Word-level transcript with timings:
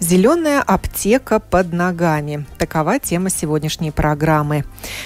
Зеленая 0.00 0.60
аптека 0.60 1.38
под 1.38 1.72
ногами. 1.72 2.44
Такова 2.58 2.98
тема 2.98 3.30
сегодняшней 3.30 3.90
программы. 3.90 4.64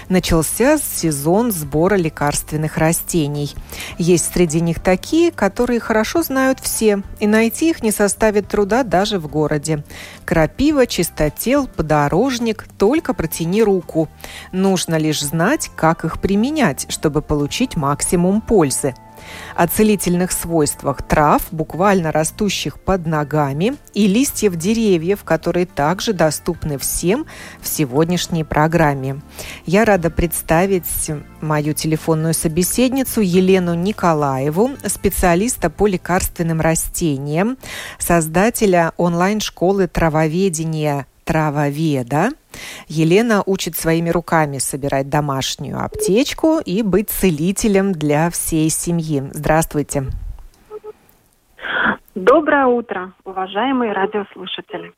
Начался 0.09 0.79
сезон 0.79 1.53
сбора 1.53 1.97
лекарственных 1.97 2.79
растений. 2.79 3.55
Есть 3.99 4.33
среди 4.33 4.61
них 4.61 4.81
такие, 4.81 5.33
которые 5.33 5.81
хорошо 5.81 6.23
знают 6.23 6.61
все, 6.61 7.03
и 7.21 7.27
найти 7.27 7.71
их 7.71 7.83
не 7.83 7.91
составит 7.91 8.49
труда 8.49 8.83
даже 8.85 9.19
в 9.19 9.29
городе. 9.29 9.85
Крапива, 10.25 10.87
чистотел, 10.87 11.67
подорожник, 11.67 12.67
только 12.79 13.13
протяни 13.13 13.63
руку. 13.63 14.09
Нужно 14.53 14.97
лишь 14.97 15.23
знать, 15.23 15.71
как 15.77 16.05
их 16.05 16.21
применять, 16.21 16.87
чтобы 16.89 17.23
получить 17.23 17.77
максимум 17.77 18.41
пользы– 18.41 18.95
о 19.55 19.67
целительных 19.67 20.33
свойствах 20.33 21.03
трав, 21.03 21.43
буквально 21.51 22.13
растущих 22.13 22.79
под 22.79 23.07
ногами, 23.07 23.77
и 23.95 24.07
листьев 24.07 24.57
деревьев, 24.57 25.25
которые 25.25 25.67
также 25.67 26.13
доступны 26.13 26.79
всем 26.79 27.27
в 27.61 27.69
сегодняшней 27.69 28.45
программе. 28.45 29.21
Я 29.65 29.85
рада 29.85 30.11
представить 30.11 31.11
мою 31.41 31.75
телефонную 31.75 32.35
собеседницу 32.35 33.21
Елену 33.21 33.75
Николаеву, 33.75 34.71
специалиста 34.87 35.71
по 35.71 35.87
лекарственным 35.87 36.61
растениям, 36.61 37.57
создателя 37.99 38.93
онлайн-школы 38.97 39.89
травоведения 39.89 41.07
травоведа. 41.27 42.31
Елена 42.87 43.43
учит 43.45 43.77
своими 43.77 44.11
руками 44.11 44.59
собирать 44.59 45.11
домашнюю 45.11 45.85
аптечку 45.85 46.59
и 46.59 46.83
быть 46.83 47.11
целителем 47.11 47.93
для 47.93 48.31
всей 48.31 48.71
семьи. 48.71 49.29
Здравствуйте. 49.33 50.05
Доброе 52.15 52.67
утро, 52.67 53.13
уважаемые 53.25 53.93
радиослушатели. 53.93 54.93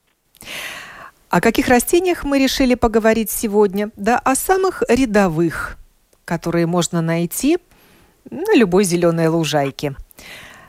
О 1.31 1.41
каких 1.41 1.69
растениях 1.69 2.25
мы 2.25 2.39
решили 2.39 2.75
поговорить 2.75 3.31
сегодня? 3.31 3.91
Да 3.97 4.19
о 4.19 4.35
самых 4.35 4.83
рядовых, 4.89 5.79
которые 6.25 6.67
можно 6.67 7.01
найти 7.01 7.59
на 8.31 8.55
любой 8.55 8.85
зеленой 8.85 9.29
лужайке. 9.29 9.95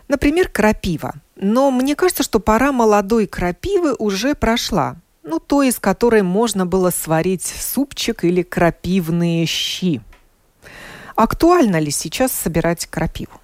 Например, 0.07 0.47
крапива. 0.47 1.13
Но 1.35 1.69
мне 1.69 1.95
кажется, 1.95 2.23
что 2.23 2.39
пора 2.39 2.71
молодой 2.71 3.27
крапивы 3.27 3.93
уже 3.99 4.35
прошла 4.35 4.95
ну, 5.30 5.39
то, 5.39 5.61
из 5.61 5.80
которой 5.80 6.23
можно 6.23 6.66
было 6.66 6.89
сварить 6.89 7.45
супчик 7.45 8.23
или 8.23 8.41
крапивные 8.41 9.45
щи. 9.45 10.02
Актуально 11.16 11.80
ли 11.80 11.91
сейчас 11.91 12.31
собирать 12.31 12.88
крапиву? 12.88 13.39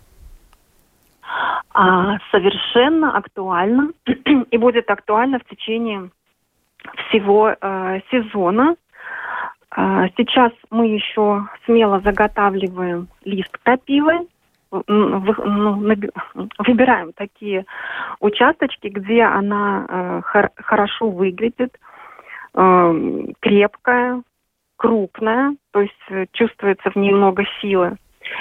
А, 1.73 2.17
совершенно 2.31 3.15
актуально 3.17 3.89
и 4.51 4.57
будет 4.57 4.89
актуально 4.89 5.39
в 5.39 5.45
течение 5.45 6.09
всего 7.07 7.49
э, 7.49 7.99
сезона. 8.09 8.75
Э, 9.75 10.07
сейчас 10.17 10.53
мы 10.69 10.87
еще 10.87 11.47
смело 11.65 11.99
заготавливаем 11.99 13.09
лист 13.25 13.57
крапивы, 13.63 14.27
ну, 14.87 15.19
выбираем 16.59 17.13
такие 17.13 17.65
участочки, 18.19 18.87
где 18.87 19.23
она 19.23 19.85
э, 19.87 20.21
хор- 20.25 20.51
хорошо 20.57 21.09
выглядит, 21.09 21.77
э, 22.55 23.33
крепкая, 23.41 24.23
крупная, 24.77 25.55
то 25.71 25.81
есть 25.81 25.93
э, 26.09 26.25
чувствуется 26.33 26.89
в 26.91 26.95
ней 26.95 27.11
много 27.11 27.43
силы. 27.61 27.97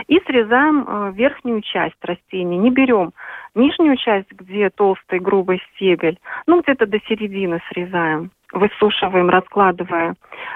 И 0.06 0.18
срезаем 0.20 0.84
э, 0.86 1.12
верхнюю 1.14 1.60
часть 1.62 2.02
растения. 2.02 2.56
Не 2.56 2.70
берем 2.70 3.12
нижнюю 3.54 3.96
часть, 3.96 4.30
где 4.32 4.70
толстый 4.70 5.18
грубый 5.20 5.62
стебель, 5.74 6.18
ну 6.46 6.62
где-то 6.62 6.86
до 6.86 6.98
середины 7.00 7.60
срезаем. 7.70 8.30
Высушиваем, 8.52 9.28
раскладывая 9.30 10.14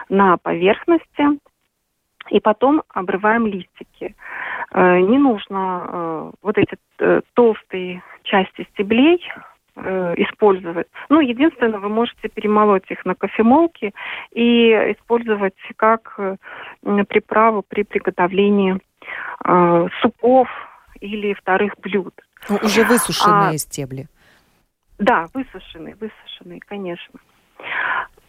на 0.08 0.36
поверхности 0.36 1.38
и 2.30 2.40
потом 2.40 2.82
обрываем 2.92 3.46
листики. 3.46 4.14
Э, 4.72 4.98
не 5.00 5.18
нужно 5.18 6.32
вот 6.42 6.58
эти 6.58 6.76
толстые 7.34 8.02
части 8.22 8.66
стеблей 8.72 9.22
использовать. 10.16 10.88
Ну, 11.08 11.20
единственное, 11.20 11.78
вы 11.78 11.88
можете 11.88 12.28
перемолоть 12.28 12.90
их 12.90 13.04
на 13.04 13.14
кофемолке 13.14 13.92
и 14.32 14.70
использовать 14.98 15.54
как 15.76 16.18
приправу 17.08 17.62
при 17.66 17.84
приготовлении 17.84 18.78
супов 20.00 20.48
или 21.00 21.34
вторых 21.34 21.74
блюд. 21.80 22.14
Ну, 22.48 22.56
уже 22.62 22.84
высушенные 22.84 23.54
а, 23.54 23.58
стебли. 23.58 24.06
Да, 24.98 25.26
высушенные, 25.34 25.96
высушенные, 25.96 26.60
конечно. 26.60 27.20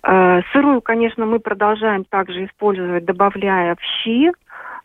Э, 0.04 0.42
сырую, 0.52 0.82
конечно, 0.82 1.26
мы 1.26 1.40
продолжаем 1.40 2.06
также 2.06 2.46
использовать, 2.46 3.06
добавляя 3.06 3.76
в 3.76 3.82
щи 3.82 4.32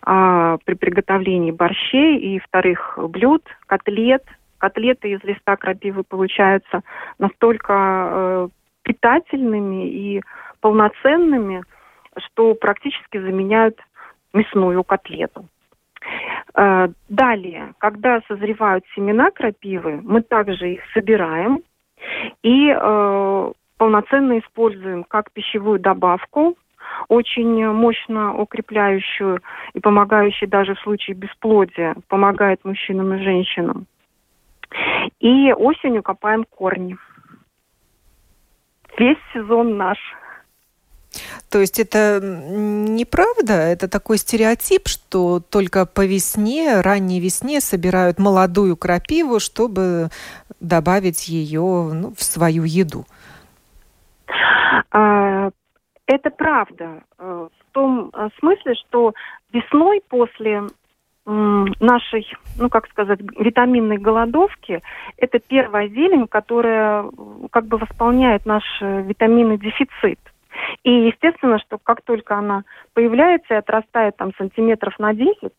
а, 0.02 0.58
при 0.64 0.74
приготовлении 0.74 1.50
борщей 1.50 2.18
и 2.18 2.38
вторых 2.38 2.98
блюд, 2.98 3.42
котлет. 3.66 4.24
Котлеты 4.64 5.10
из 5.10 5.22
листа 5.24 5.56
крапивы 5.56 6.04
получаются 6.04 6.80
настолько 7.18 7.74
э, 7.74 8.48
питательными 8.82 9.90
и 9.90 10.22
полноценными, 10.62 11.64
что 12.16 12.54
практически 12.54 13.18
заменяют 13.18 13.78
мясную 14.32 14.82
котлету. 14.82 15.44
Э, 16.54 16.88
далее, 17.10 17.74
когда 17.76 18.22
созревают 18.26 18.86
семена 18.94 19.30
крапивы, 19.30 20.00
мы 20.02 20.22
также 20.22 20.72
их 20.72 20.80
собираем 20.94 21.60
и 22.42 22.74
полноценно 23.76 24.38
используем 24.38 25.04
как 25.04 25.30
пищевую 25.32 25.78
добавку, 25.78 26.56
очень 27.08 27.66
мощно 27.68 28.34
укрепляющую 28.34 29.40
и 29.74 29.80
помогающую 29.80 30.48
даже 30.48 30.74
в 30.74 30.80
случае 30.80 31.16
бесплодия, 31.16 31.96
помогает 32.08 32.64
мужчинам 32.64 33.12
и 33.12 33.22
женщинам. 33.22 33.86
И 35.20 35.52
осенью 35.52 36.02
копаем 36.02 36.44
корни. 36.44 36.96
Весь 38.98 39.18
сезон 39.32 39.76
наш. 39.76 39.98
То 41.50 41.60
есть 41.60 41.78
это 41.78 42.20
неправда? 42.22 43.52
Это 43.52 43.88
такой 43.88 44.18
стереотип, 44.18 44.88
что 44.88 45.40
только 45.40 45.86
по 45.86 46.04
весне, 46.04 46.80
ранней 46.80 47.20
весне 47.20 47.60
собирают 47.60 48.18
молодую 48.18 48.76
крапиву, 48.76 49.38
чтобы 49.38 50.08
добавить 50.60 51.28
ее 51.28 51.90
ну, 51.92 52.12
в 52.16 52.22
свою 52.22 52.64
еду? 52.64 53.04
А, 54.90 55.50
это 56.06 56.30
правда 56.30 57.02
э, 57.18 57.48
в 57.50 57.72
том 57.72 58.10
э, 58.12 58.28
смысле, 58.38 58.74
что 58.74 59.14
весной 59.52 60.02
после 60.08 60.62
нашей, 61.26 62.30
ну 62.58 62.68
как 62.68 62.86
сказать, 62.88 63.20
витаминной 63.38 63.96
голодовки, 63.96 64.82
это 65.16 65.38
первая 65.38 65.88
зелень, 65.88 66.26
которая 66.26 67.06
как 67.50 67.66
бы 67.66 67.78
восполняет 67.78 68.44
наш 68.44 68.62
э, 68.82 69.02
витаминный 69.02 69.56
дефицит. 69.56 70.18
И 70.82 70.90
естественно, 70.90 71.58
что 71.58 71.78
как 71.78 72.02
только 72.02 72.36
она 72.36 72.64
появляется 72.92 73.54
и 73.54 73.56
отрастает 73.56 74.16
там 74.16 74.32
сантиметров 74.36 74.98
на 74.98 75.14
10, 75.14 75.50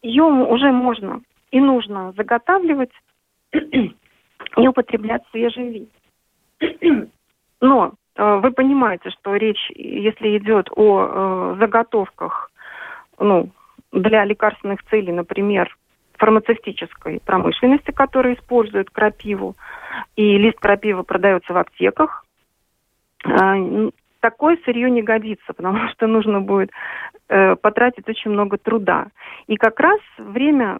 ее 0.00 0.22
уже 0.24 0.72
можно 0.72 1.20
и 1.50 1.60
нужно 1.60 2.12
заготавливать 2.16 2.92
и 3.52 4.68
употреблять 4.68 5.22
свежий 5.30 5.88
вид. 6.58 7.10
Но 7.60 7.92
Э, 8.16 8.40
вы 8.42 8.50
понимаете, 8.50 9.10
что 9.10 9.36
речь, 9.36 9.70
если 9.74 10.36
идет 10.38 10.68
о 10.74 11.54
э, 11.54 11.56
заготовках 11.60 12.50
ну, 13.18 13.50
для 13.92 14.24
лекарственных 14.24 14.82
целей, 14.84 15.12
например, 15.12 15.76
фармацевтической 16.18 17.20
промышленности, 17.24 17.90
которая 17.90 18.34
использует 18.34 18.90
крапиву, 18.90 19.56
и 20.16 20.38
лист 20.38 20.58
крапивы 20.58 21.04
продается 21.04 21.52
в 21.52 21.58
аптеках, 21.58 22.24
э, 23.24 23.90
такое 24.20 24.58
сырье 24.64 24.90
не 24.90 25.02
годится, 25.02 25.52
потому 25.56 25.88
что 25.88 26.06
нужно 26.06 26.40
будет 26.40 26.70
э, 27.28 27.56
потратить 27.56 28.08
очень 28.08 28.30
много 28.30 28.56
труда. 28.56 29.08
И 29.46 29.56
как 29.56 29.80
раз 29.80 30.00
время, 30.16 30.78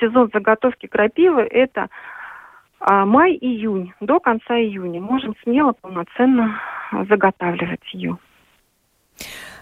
сезон 0.00 0.30
заготовки 0.32 0.86
крапивы– 0.86 1.42
это 1.50 1.88
а 2.84 3.06
май-июнь, 3.06 3.92
до 4.00 4.18
конца 4.18 4.58
июня 4.58 5.00
можем 5.00 5.36
смело 5.44 5.72
полноценно 5.72 6.60
заготавливать 7.08 7.80
ее. 7.92 8.18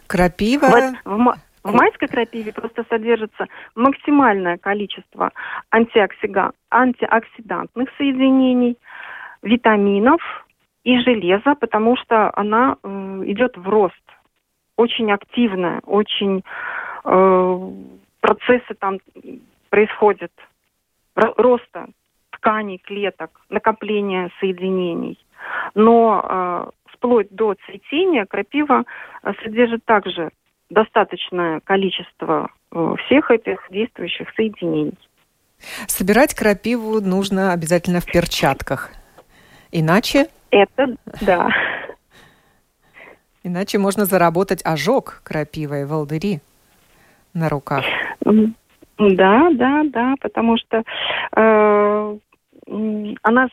Крапива. 0.06 0.66
В, 0.66 0.94
в, 1.04 1.34
Крапиве 2.20 2.52
просто 2.52 2.84
содержится 2.90 3.46
максимальное 3.74 4.58
количество 4.58 5.32
антиоксига... 5.70 6.52
антиоксидантных 6.70 7.88
соединений, 7.96 8.76
витаминов 9.40 10.20
и 10.84 10.98
железа, 10.98 11.54
потому 11.54 11.96
что 11.96 12.30
она 12.36 12.76
э, 12.82 13.22
идет 13.24 13.56
в 13.56 13.66
рост. 13.66 13.94
Очень 14.76 15.10
активная, 15.12 15.80
очень 15.86 16.44
э, 17.04 17.70
процессы 18.20 18.74
там 18.78 18.98
происходят 19.70 20.32
роста 21.14 21.86
тканей, 22.32 22.78
клеток, 22.84 23.30
накопления 23.48 24.30
соединений. 24.40 25.18
Но 25.74 26.22
э, 26.22 26.70
вплоть 26.84 27.28
до 27.30 27.54
цветения 27.64 28.26
крапива 28.26 28.84
э, 29.22 29.32
содержит 29.42 29.86
также 29.86 30.30
достаточное 30.70 31.60
количество 31.60 32.50
э, 32.72 32.94
всех 33.04 33.30
этих 33.30 33.60
действующих 33.70 34.28
соединений. 34.34 34.98
Собирать 35.86 36.34
крапиву 36.34 37.00
нужно 37.00 37.52
обязательно 37.52 38.00
в 38.00 38.06
перчатках. 38.06 38.90
Иначе... 39.72 40.28
Это, 40.50 40.96
да. 41.20 41.48
Иначе 43.42 43.78
можно 43.78 44.04
заработать 44.04 44.62
ожог 44.64 45.20
крапивой, 45.24 45.86
волдыри 45.86 46.40
на 47.34 47.48
руках. 47.48 47.84
Да, 48.98 49.50
да, 49.52 49.82
да, 49.84 50.14
потому 50.20 50.56
что 50.58 50.82
э, 51.36 52.18
она 53.22 53.48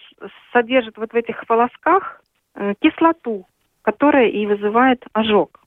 содержит 0.51 0.97
вот 0.97 1.13
в 1.13 1.15
этих 1.15 1.43
волосках 1.47 2.21
э, 2.55 2.73
кислоту, 2.81 3.45
которая 3.81 4.27
и 4.27 4.45
вызывает 4.45 5.05
ожог. 5.13 5.61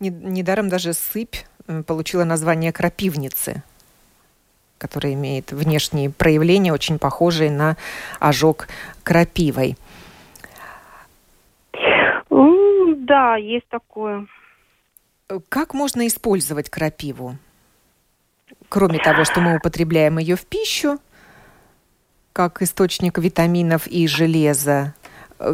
Недаром 0.00 0.68
даже 0.68 0.92
сыпь 0.92 1.36
э, 1.66 1.82
получила 1.82 2.24
название 2.24 2.72
крапивницы, 2.72 3.62
которая 4.78 5.14
имеет 5.14 5.52
внешние 5.52 6.10
проявления, 6.10 6.72
очень 6.72 6.98
похожие 6.98 7.50
на 7.50 7.76
ожог 8.18 8.68
крапивой. 9.02 9.76
Да, 13.12 13.36
есть 13.36 13.68
такое. 13.68 14.26
Как 15.48 15.74
можно 15.74 16.06
использовать 16.06 16.70
крапиву? 16.70 17.36
Кроме 18.68 18.98
того, 18.98 19.24
что 19.24 19.40
мы 19.40 19.56
употребляем 19.56 20.18
ее 20.18 20.36
в 20.36 20.46
пищу, 20.46 20.98
как 22.32 22.62
источник 22.62 23.18
витаминов 23.18 23.86
и 23.86 24.06
железа, 24.06 24.94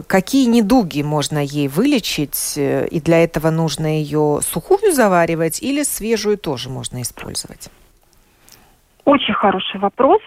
какие 0.06 0.46
недуги 0.46 1.02
можно 1.02 1.38
ей 1.38 1.68
вылечить, 1.68 2.54
и 2.56 3.00
для 3.00 3.22
этого 3.22 3.50
нужно 3.50 3.86
ее 3.86 4.40
сухую 4.42 4.92
заваривать 4.92 5.62
или 5.62 5.82
свежую 5.82 6.38
тоже 6.38 6.68
можно 6.68 7.02
использовать? 7.02 7.70
Очень 9.08 9.32
хороший 9.32 9.80
вопрос. 9.80 10.20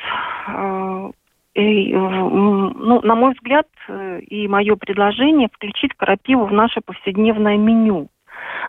Э, 0.48 1.12
и, 1.54 1.94
ну, 1.94 3.02
на 3.02 3.14
мой 3.14 3.34
взгляд, 3.34 3.68
э, 3.88 4.22
и 4.22 4.48
мое 4.48 4.76
предложение 4.76 5.50
включить 5.54 5.94
крапиву 5.96 6.46
в 6.46 6.52
наше 6.52 6.82
повседневное 6.82 7.58
меню. 7.58 8.08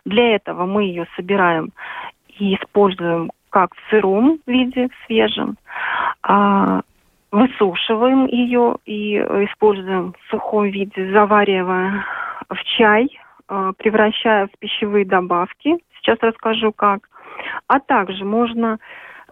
Для 0.05 0.35
этого 0.35 0.67
мы 0.67 0.83
ее 0.83 1.07
собираем 1.15 1.71
и 2.27 2.55
используем 2.55 3.31
как 3.49 3.73
в 3.73 3.89
сыром 3.89 4.39
виде, 4.45 4.89
в 4.89 5.05
свежем, 5.07 5.57
а, 6.21 6.81
высушиваем 7.33 8.27
ее 8.27 8.77
и 8.85 9.17
используем 9.17 10.13
в 10.13 10.29
сухом 10.29 10.65
виде, 10.65 11.11
заваривая 11.11 12.05
в 12.47 12.63
чай, 12.77 13.09
а, 13.47 13.73
превращая 13.73 14.47
в 14.47 14.59
пищевые 14.59 15.03
добавки. 15.03 15.77
Сейчас 15.97 16.19
расскажу 16.21 16.71
как. 16.71 17.09
А 17.67 17.79
также 17.79 18.23
можно 18.23 18.77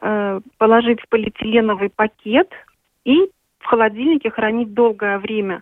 э, 0.01 0.41
положить 0.57 0.99
в 1.01 1.09
полиэтиленовый 1.09 1.91
пакет 1.91 2.49
и 3.05 3.29
в 3.59 3.65
холодильнике 3.65 4.31
хранить 4.31 4.73
долгое 4.73 5.19
время 5.19 5.61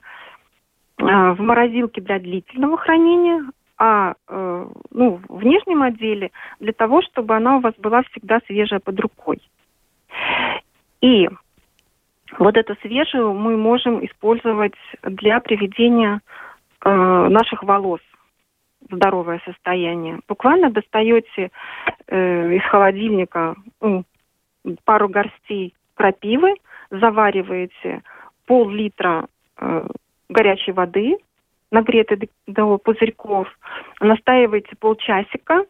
э, 0.98 1.04
в 1.04 1.42
морозилке 1.42 2.00
для 2.00 2.20
длительного 2.20 2.78
хранения, 2.78 3.44
а 3.78 4.14
э, 4.30 4.68
ну, 4.92 5.20
в 5.28 5.40
внешнем 5.40 5.84
отделе 5.84 6.32
для 6.62 6.72
того, 6.72 7.02
чтобы 7.02 7.36
она 7.36 7.58
у 7.58 7.60
вас 7.60 7.74
была 7.78 8.04
всегда 8.04 8.40
свежая 8.48 8.80
под 8.80 8.98
рукой. 9.00 9.42
И 11.02 11.28
вот 12.38 12.58
эту 12.58 12.76
свежую 12.82 13.34
мы 13.34 13.58
можем 13.58 14.06
использовать 14.06 14.76
для 15.04 15.40
приведения 15.40 16.22
э, 16.84 16.90
наших 16.90 17.64
волос 17.64 18.02
в 18.90 18.96
здоровое 18.96 19.42
состояние. 19.46 20.20
Буквально 20.28 20.70
достаете 20.70 21.52
э, 22.08 22.54
из 22.54 22.64
холодильника 22.64 23.56
ну, 23.82 24.04
пару 24.86 25.10
горстей 25.10 25.74
крапивы, 25.96 26.56
завариваете 26.92 28.04
пол-литра 28.46 29.28
э, 29.58 29.88
горячей 30.30 30.72
воды, 30.72 31.18
нагретой 31.72 32.30
до 32.48 32.78
пузырьков, 32.78 33.48
настаиваете 34.00 34.76
полчасика 34.80 35.66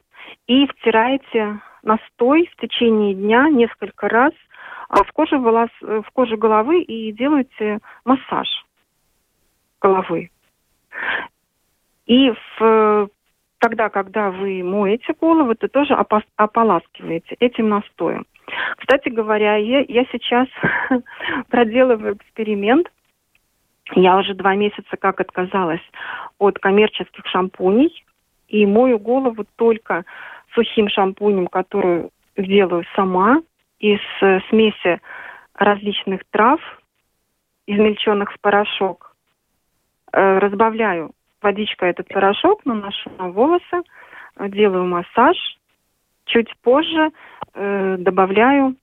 и 0.47 0.67
втираете 0.67 1.59
настой 1.83 2.49
в 2.51 2.61
течение 2.61 3.13
дня 3.13 3.49
несколько 3.49 4.07
раз 4.07 4.33
в 4.89 5.11
коже, 5.13 5.37
волос, 5.37 5.69
в 5.81 6.05
коже 6.13 6.37
головы 6.37 6.81
и 6.81 7.11
делаете 7.11 7.79
массаж 8.05 8.47
головы. 9.79 10.29
И 12.05 12.33
в, 12.57 13.09
тогда, 13.59 13.89
когда 13.89 14.31
вы 14.31 14.63
моете 14.63 15.13
голову, 15.13 15.53
то 15.55 15.67
тоже 15.67 15.93
ополаскиваете 16.35 17.35
этим 17.39 17.69
настоем. 17.69 18.25
Кстати 18.77 19.09
говоря, 19.09 19.57
я, 19.57 19.85
я 19.87 20.05
сейчас 20.11 20.47
проделываю 21.49 22.15
эксперимент. 22.15 22.91
Я 23.93 24.17
уже 24.17 24.33
два 24.33 24.55
месяца 24.55 24.97
как 24.97 25.19
отказалась 25.19 25.81
от 26.39 26.57
коммерческих 26.59 27.25
шампуней 27.27 28.03
и 28.47 28.65
мою 28.65 28.99
голову 28.99 29.45
только 29.55 30.05
сухим 30.53 30.89
шампунем, 30.89 31.47
который 31.47 32.09
делаю 32.37 32.83
сама 32.95 33.41
из 33.79 33.99
э, 34.21 34.39
смеси 34.49 35.01
различных 35.53 36.21
трав, 36.31 36.59
измельченных 37.67 38.31
в 38.31 38.39
порошок. 38.39 39.15
Э, 40.11 40.39
разбавляю 40.39 41.11
водичкой 41.41 41.91
этот 41.91 42.07
порошок, 42.07 42.65
наношу 42.65 43.09
на 43.17 43.29
волосы, 43.29 43.81
делаю 44.39 44.85
массаж. 44.85 45.37
Чуть 46.25 46.55
позже 46.57 47.11
э, 47.53 47.97
добавляю 47.99 48.75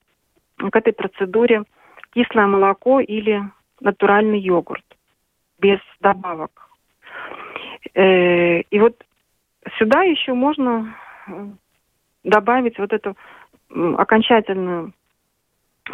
к 0.58 0.74
этой 0.74 0.92
процедуре 0.92 1.64
кислое 2.12 2.46
молоко 2.46 3.00
или 3.00 3.42
натуральный 3.80 4.40
йогурт 4.40 4.84
без 5.58 5.78
добавок. 6.00 6.50
Э, 7.94 8.60
и 8.60 8.78
вот 8.78 9.04
сюда 9.78 10.02
еще 10.02 10.34
можно 10.34 10.94
э, 11.26 11.46
добавить 12.24 12.78
вот 12.78 12.92
эту 12.92 13.16
окончательную 13.70 14.92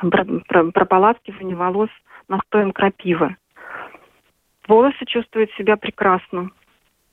прополаскивание 0.00 1.56
волос 1.56 1.90
настоем 2.28 2.72
крапивы. 2.72 3.36
Волосы 4.66 5.04
чувствуют 5.06 5.50
себя 5.52 5.76
прекрасно 5.76 6.50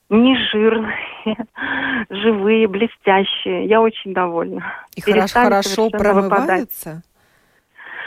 не 0.10 0.36
жирные, 0.52 0.96
живые, 2.10 2.68
блестящие. 2.68 3.66
Я 3.66 3.82
очень 3.82 4.14
довольна. 4.14 4.74
И 4.96 5.02
Перестали 5.02 5.46
хорошо 5.46 5.90
промываются? 5.90 6.90
Выпадать. 6.90 7.04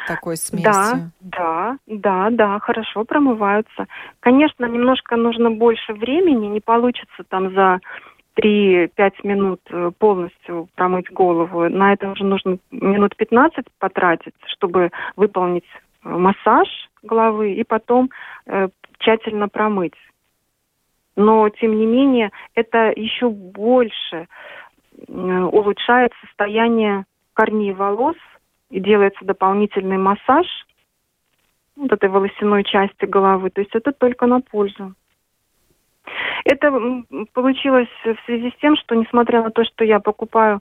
Такой 0.09 0.37
смесью. 0.37 0.73
Да, 0.73 1.11
да, 1.21 1.77
да, 1.87 2.31
да, 2.31 2.59
хорошо 2.59 3.05
промываются. 3.05 3.87
Конечно, 4.19 4.65
немножко 4.65 5.15
нужно 5.15 5.51
больше 5.53 5.93
времени, 5.93 6.47
не 6.47 6.61
получится 6.61 7.23
там 7.29 7.55
за 7.55 7.79
3-5 8.37 9.13
минут 9.25 9.61
э, 9.71 9.91
полностью 9.99 10.69
промыть 10.75 11.11
голову. 11.11 11.69
На 11.69 11.93
это 11.93 12.11
уже 12.11 12.25
нужно 12.25 12.59
минут 12.71 13.17
15 13.17 13.67
потратить, 13.79 14.35
чтобы 14.47 14.91
выполнить 15.17 15.65
э, 16.05 16.09
массаж 16.09 16.69
головы 17.03 17.55
и 17.55 17.65
потом 17.65 18.11
э, 18.47 18.69
тщательно 18.99 19.49
промыть 19.49 19.95
но 21.17 21.49
тем 21.51 21.77
не 21.77 21.87
менее 21.87 22.31
это 22.55 22.93
еще 22.97 23.29
больше 23.29 24.29
улучшает 25.09 26.13
состояние 26.21 27.05
корней 27.35 27.73
волос 27.73 28.17
и 28.71 28.81
делается 28.81 29.25
дополнительный 29.25 29.99
массаж 29.99 30.47
вот 31.77 31.93
этой 31.93 32.09
волосяной 32.09 32.65
части 32.65 33.05
головы. 33.05 33.51
То 33.51 33.63
есть 33.63 33.75
это 33.75 33.93
только 33.93 34.27
на 34.27 34.41
пользу. 34.41 34.95
Это 36.45 36.73
получилось 37.33 37.89
в 38.05 38.17
связи 38.27 38.51
с 38.51 38.61
тем, 38.61 38.77
что 38.77 38.95
несмотря 38.95 39.43
на 39.43 39.51
то, 39.51 39.65
что 39.65 39.85
я 39.85 40.01
покупаю 40.01 40.61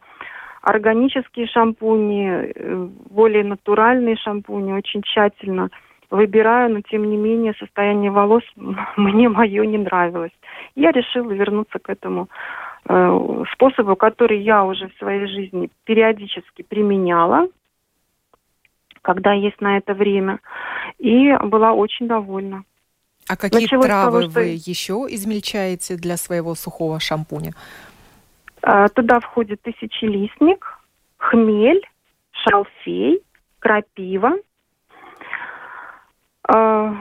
органические 0.61 1.47
шампуни, 1.47 2.29
э, 2.29 2.87
более 3.09 3.43
натуральные 3.43 4.15
шампуни, 4.17 4.73
очень 4.73 5.01
тщательно– 5.01 5.69
выбираю, 6.11 6.73
но 6.73 6.81
тем 6.81 7.09
не 7.09 7.17
менее 7.17 7.53
состояние 7.57 8.11
волос 8.11 8.43
мне 8.97 9.29
мое 9.29 9.65
не 9.65 9.77
нравилось. 9.77 10.33
Я 10.75 10.91
решила 10.91 11.31
вернуться 11.31 11.79
к 11.79 11.89
этому 11.89 12.29
э, 12.87 13.43
способы, 13.53 13.95
которые 13.95 14.41
я 14.41 14.63
уже 14.63 14.89
в 14.89 14.97
своей 14.97 15.25
жизни 15.25 15.69
периодически 15.85 16.61
применяла, 16.61 17.47
когда 19.01 19.33
есть 19.33 19.59
на 19.61 19.77
это 19.77 19.93
время, 19.93 20.39
и 20.99 21.35
была 21.43 21.73
очень 21.73 22.07
довольна. 22.07 22.63
А 23.31 23.37
какие 23.37 23.61
Началось 23.61 23.85
травы 23.85 24.19
того, 24.19 24.21
что... 24.23 24.39
вы 24.41 24.45
еще 24.65 25.05
измельчаете 25.07 25.95
для 25.95 26.17
своего 26.17 26.53
сухого 26.53 26.99
шампуня? 26.99 27.53
А, 28.61 28.89
туда 28.89 29.21
входит 29.21 29.61
тысячелистник, 29.61 30.77
хмель, 31.15 31.81
шалфей, 32.31 33.23
крапива. 33.59 34.31
А, 36.43 36.93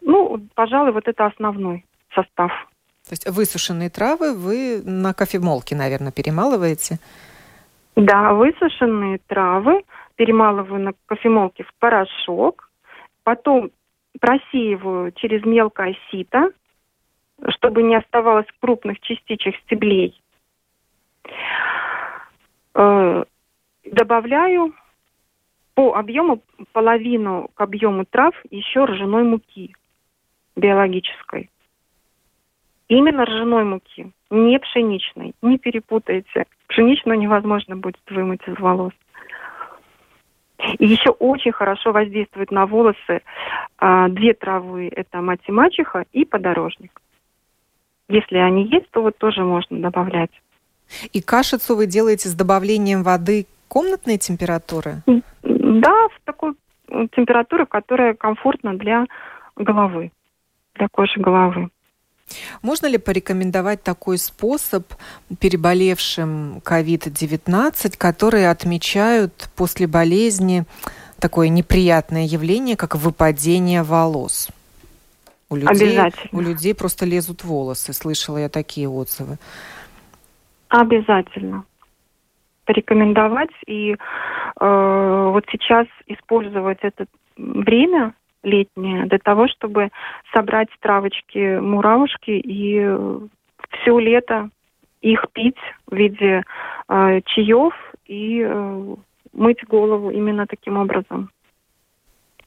ну, 0.00 0.40
пожалуй, 0.54 0.92
вот 0.92 1.06
это 1.06 1.26
основной 1.26 1.84
состав. 2.14 2.50
То 3.06 3.12
есть 3.12 3.28
высушенные 3.28 3.90
травы 3.90 4.34
вы 4.34 4.80
на 4.86 5.12
кофемолке, 5.12 5.76
наверное, 5.76 6.12
перемалываете? 6.12 6.98
Да, 7.94 8.32
высушенные 8.32 9.20
травы 9.26 9.84
перемалываю 10.16 10.80
на 10.80 10.92
кофемолке 11.04 11.64
в 11.64 11.74
порошок, 11.78 12.70
потом 13.22 13.70
просеиваю 14.20 15.12
через 15.12 15.44
мелкое 15.44 15.96
сито, 16.10 16.52
чтобы 17.48 17.82
не 17.82 17.96
оставалось 17.96 18.46
крупных 18.60 19.00
частичек 19.00 19.56
стеблей. 19.64 20.20
Э, 22.74 23.24
добавляю 23.84 24.74
по 25.74 25.94
объему 25.94 26.42
половину 26.72 27.50
к 27.54 27.60
объему 27.60 28.04
трав 28.04 28.34
еще 28.50 28.84
ржаной 28.84 29.24
муки 29.24 29.74
биологической. 30.56 31.50
Именно 32.88 33.24
ржаной 33.24 33.64
муки, 33.64 34.12
не 34.30 34.58
пшеничной. 34.58 35.34
Не 35.42 35.58
перепутайте. 35.58 36.46
Пшеничную 36.68 37.18
невозможно 37.18 37.76
будет 37.76 38.00
вымыть 38.10 38.46
из 38.46 38.58
волос. 38.58 38.92
И 40.78 40.86
еще 40.86 41.10
очень 41.10 41.52
хорошо 41.52 41.92
воздействует 41.92 42.50
на 42.50 42.66
волосы 42.66 43.22
а, 43.78 44.08
две 44.08 44.34
травы. 44.34 44.90
Это 44.94 45.20
мать 45.20 45.40
и 45.46 45.52
мачеха 45.52 46.04
и 46.12 46.24
подорожник. 46.24 47.00
Если 48.08 48.36
они 48.36 48.66
есть, 48.68 48.90
то 48.90 49.02
вот 49.02 49.16
тоже 49.18 49.42
можно 49.42 49.80
добавлять. 49.80 50.30
И 51.12 51.22
кашицу 51.22 51.76
вы 51.76 51.86
делаете 51.86 52.28
с 52.28 52.34
добавлением 52.34 53.02
воды 53.02 53.46
комнатной 53.68 54.18
температуры? 54.18 55.02
Да, 55.42 56.08
в 56.08 56.20
такой 56.24 56.54
температуре, 57.16 57.66
которая 57.66 58.14
комфортна 58.14 58.76
для 58.76 59.06
головы, 59.56 60.12
для 60.74 60.88
кожи 60.88 61.18
головы. 61.18 61.70
Можно 62.62 62.86
ли 62.86 62.98
порекомендовать 62.98 63.82
такой 63.82 64.18
способ 64.18 64.86
переболевшим 65.38 66.58
COVID-19, 66.64 67.96
которые 67.98 68.50
отмечают 68.50 69.48
после 69.56 69.86
болезни 69.86 70.64
такое 71.20 71.48
неприятное 71.48 72.24
явление, 72.24 72.76
как 72.76 72.96
выпадение 72.96 73.82
волос? 73.82 74.48
У 75.50 75.56
людей, 75.56 75.68
Обязательно. 75.68 76.28
У 76.32 76.40
людей 76.40 76.74
просто 76.74 77.04
лезут 77.04 77.44
волосы. 77.44 77.92
Слышала 77.92 78.38
я 78.38 78.48
такие 78.48 78.88
отзывы. 78.88 79.36
Обязательно. 80.68 81.64
Порекомендовать 82.64 83.50
и 83.66 83.92
э, 83.92 83.96
вот 84.58 85.44
сейчас 85.52 85.86
использовать 86.06 86.78
это 86.80 87.06
время 87.36 88.14
летнее 88.44 89.06
для 89.06 89.18
того, 89.18 89.48
чтобы 89.48 89.90
собрать 90.32 90.68
травочки, 90.80 91.58
муравушки 91.58 92.30
и 92.30 92.86
все 93.70 93.98
лето 93.98 94.50
их 95.00 95.26
пить 95.32 95.58
в 95.86 95.94
виде 95.94 96.42
э, 96.88 97.20
чаев 97.26 97.74
и 98.06 98.40
э, 98.40 98.94
мыть 99.32 99.64
голову 99.66 100.10
именно 100.10 100.46
таким 100.46 100.78
образом. 100.78 101.30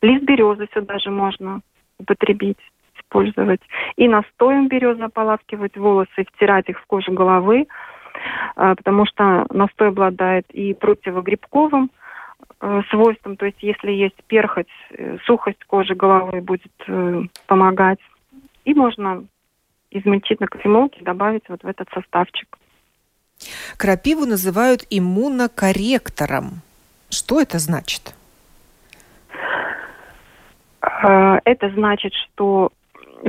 Лист 0.01 0.23
березы 0.23 0.67
сюда 0.73 0.97
же 0.99 1.11
можно 1.11 1.61
употребить, 1.99 2.57
использовать. 2.95 3.61
И 3.95 4.07
настоем 4.07 4.67
березы 4.67 5.03
ополаскивать 5.03 5.77
волосы, 5.77 6.25
втирать 6.33 6.69
их 6.69 6.79
в 6.79 6.85
кожу 6.87 7.11
головы, 7.11 7.67
э, 8.55 8.75
потому 8.75 9.05
что 9.05 9.45
настой 9.51 9.89
обладает 9.89 10.45
и 10.51 10.73
противогрибковым, 10.73 11.91
свойствам, 12.89 13.37
то 13.37 13.45
есть 13.45 13.61
если 13.61 13.91
есть 13.91 14.15
перхоть, 14.27 14.67
э, 14.91 15.17
сухость 15.25 15.63
кожи 15.65 15.93
головы 15.93 16.41
будет 16.41 16.71
э, 16.87 17.21
помогать. 17.45 17.99
И 18.65 18.73
можно 18.73 19.25
измельчить 19.91 20.39
на 20.39 20.47
кофемолке, 20.47 21.03
добавить 21.03 21.47
вот 21.49 21.63
в 21.63 21.67
этот 21.67 21.87
составчик. 21.93 22.57
Крапиву 23.77 24.25
называют 24.25 24.85
иммунокорректором. 24.89 26.61
Что 27.09 27.39
это 27.39 27.59
значит? 27.59 28.15
Это 30.81 31.69
значит, 31.75 32.13
что 32.13 32.71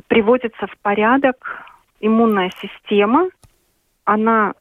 приводится 0.08 0.66
в 0.66 0.76
порядок 0.78 1.66
иммунная 2.00 2.50
система. 2.60 3.28
Она, 4.04 4.54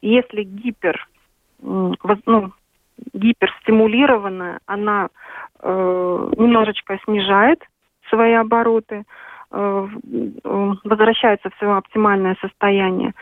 если 0.00 0.44
гипер, 0.44 1.08
ну, 1.60 2.52
гиперстимулированная, 3.12 4.60
она 4.66 5.08
э, 5.60 6.30
немножечко 6.36 6.98
снижает 7.04 7.62
свои 8.08 8.32
обороты, 8.32 9.04
э, 9.50 9.88
э, 9.88 10.72
возвращается 10.84 11.50
в 11.50 11.54
свое 11.58 11.76
оптимальное 11.76 12.36
состояние. 12.40 13.12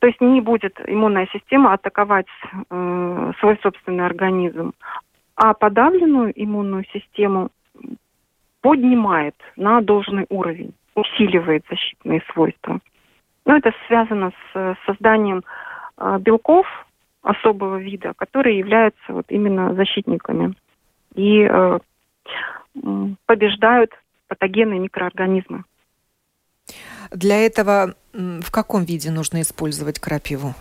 То 0.00 0.08
есть 0.08 0.20
не 0.20 0.40
будет 0.40 0.78
иммунная 0.86 1.28
система 1.32 1.72
атаковать 1.72 2.26
э, 2.70 3.32
свой 3.40 3.58
собственный 3.62 4.04
организм, 4.04 4.72
а 5.36 5.54
подавленную 5.54 6.32
иммунную 6.34 6.84
систему 6.92 7.50
поднимает 8.60 9.34
на 9.56 9.80
должный 9.80 10.26
уровень, 10.28 10.74
усиливает 10.94 11.64
защитные 11.68 12.22
свойства. 12.32 12.80
Ну, 13.46 13.56
это 13.56 13.72
связано 13.86 14.32
с 14.52 14.76
созданием 14.86 15.42
э, 15.98 16.18
белков 16.20 16.66
особого 17.24 17.78
вида, 17.78 18.12
которые 18.16 18.58
являются 18.58 19.12
вот 19.12 19.26
именно 19.28 19.74
защитниками 19.74 20.54
и 21.14 21.40
э, 21.40 21.78
побеждают 23.26 23.90
патогенные 24.28 24.78
микроорганизмы. 24.78 25.64
Для 27.10 27.46
этого 27.46 27.94
в 28.12 28.50
каком 28.50 28.84
виде 28.84 29.10
нужно 29.10 29.40
использовать 29.40 29.98
крапиву? 29.98 30.54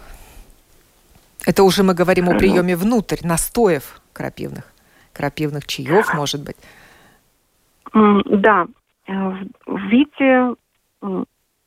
Это 1.46 1.64
уже 1.64 1.84
мы 1.84 1.94
говорим 1.94 2.30
о 2.30 2.38
приеме 2.38 2.76
внутрь, 2.76 3.18
настоев 3.24 4.02
крапивных, 4.14 4.72
крапивных 5.12 5.68
чаев, 5.68 6.14
может 6.14 6.44
быть. 6.44 6.56
Да, 7.94 8.68
э, 9.08 9.14
в 9.66 9.80
виде 9.90 10.56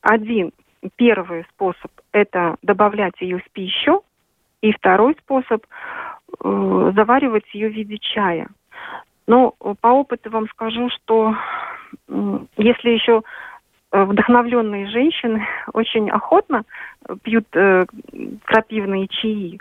один, 0.01 0.51
первый 0.95 1.45
способ– 1.53 1.91
это 2.11 2.55
добавлять 2.63 3.19
ее 3.21 3.39
в 3.39 3.49
пищу, 3.51 4.03
и 4.61 4.71
второй 4.71 5.15
способ 5.21 5.65
э, 6.43 6.91
заваривать 6.95 7.45
ее 7.53 7.69
в 7.69 7.73
виде 7.73 7.97
чая. 7.97 8.47
Но 9.27 9.51
по 9.81 9.87
опыту 9.87 10.29
вам 10.29 10.47
скажу, 10.49 10.89
что 10.89 11.35
э, 12.07 12.39
если 12.57 12.89
еще 12.89 13.23
вдохновленные 13.91 14.87
женщины 14.87 15.45
очень 15.73 16.09
охотно 16.09 16.63
пьют 17.23 17.47
э, 17.53 17.85
крапивные 18.43 19.07
чаи, 19.07 19.59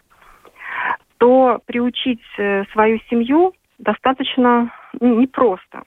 то 1.19 1.61
приучить 1.67 2.23
э, 2.39 2.65
свою 2.73 2.99
семью 3.11 3.55
достаточно 3.79 4.73
непросто 5.01 5.83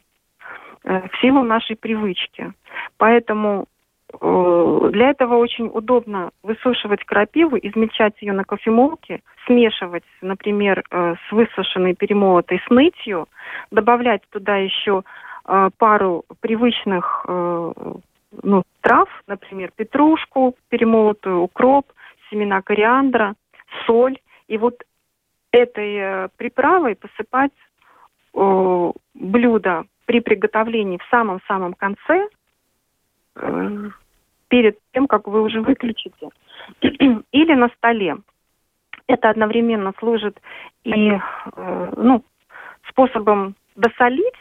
э, 0.83 1.07
в 1.07 1.21
силу 1.21 1.43
нашей 1.43 1.75
привычки. 1.75 2.53
Поэтому 2.97 3.65
Э, 3.65 3.78
для 4.11 5.11
этого 5.11 5.35
очень 5.35 5.69
удобно 5.71 6.31
высушивать 6.41 7.03
крапиву, 7.03 7.57
измельчать 7.57 8.19
ее 8.21 8.33
на 8.33 8.43
кофемолке, 8.43 9.21
смешивать, 9.45 10.03
например, 10.21 10.83
э, 10.89 11.15
с 11.15 11.31
высушенной 11.31 11.93
перемолотой 11.93 12.59
снытью, 12.67 13.27
добавлять 13.69 14.23
туда 14.31 14.57
еще 14.57 15.03
э, 15.45 15.69
пару 15.77 16.25
привычных 16.39 17.25
ну, 17.27 18.63
трав, 18.81 19.09
например, 19.25 19.71
петрушку 19.75 20.55
перемолотую, 20.69 21.41
укроп, 21.41 21.87
семена 22.29 22.61
кориандра, 22.61 23.33
соль. 23.85 24.19
И 24.47 24.57
вот 24.57 24.83
этой 25.51 26.29
приправой 26.37 26.95
посыпать 26.95 27.51
блюдо 29.15 29.85
при 30.05 30.19
приготовлении 30.19 30.99
в 30.99 31.09
самом-самом 31.09 31.73
конце– 31.73 32.27
Э, 32.38 32.38
перед 34.49 34.77
тем, 34.93 35.07
как 35.07 35.27
вы 35.27 35.41
уже 35.41 35.61
выключите. 35.61 36.29
Или 36.81 37.53
на 37.53 37.69
столе. 37.69 38.17
Это 39.07 39.29
одновременно 39.29 39.93
служит 39.97 40.39
и 40.83 41.11
э, 41.11 41.93
ну, 41.97 42.23
способом 42.87 43.55
досолить 43.75 44.35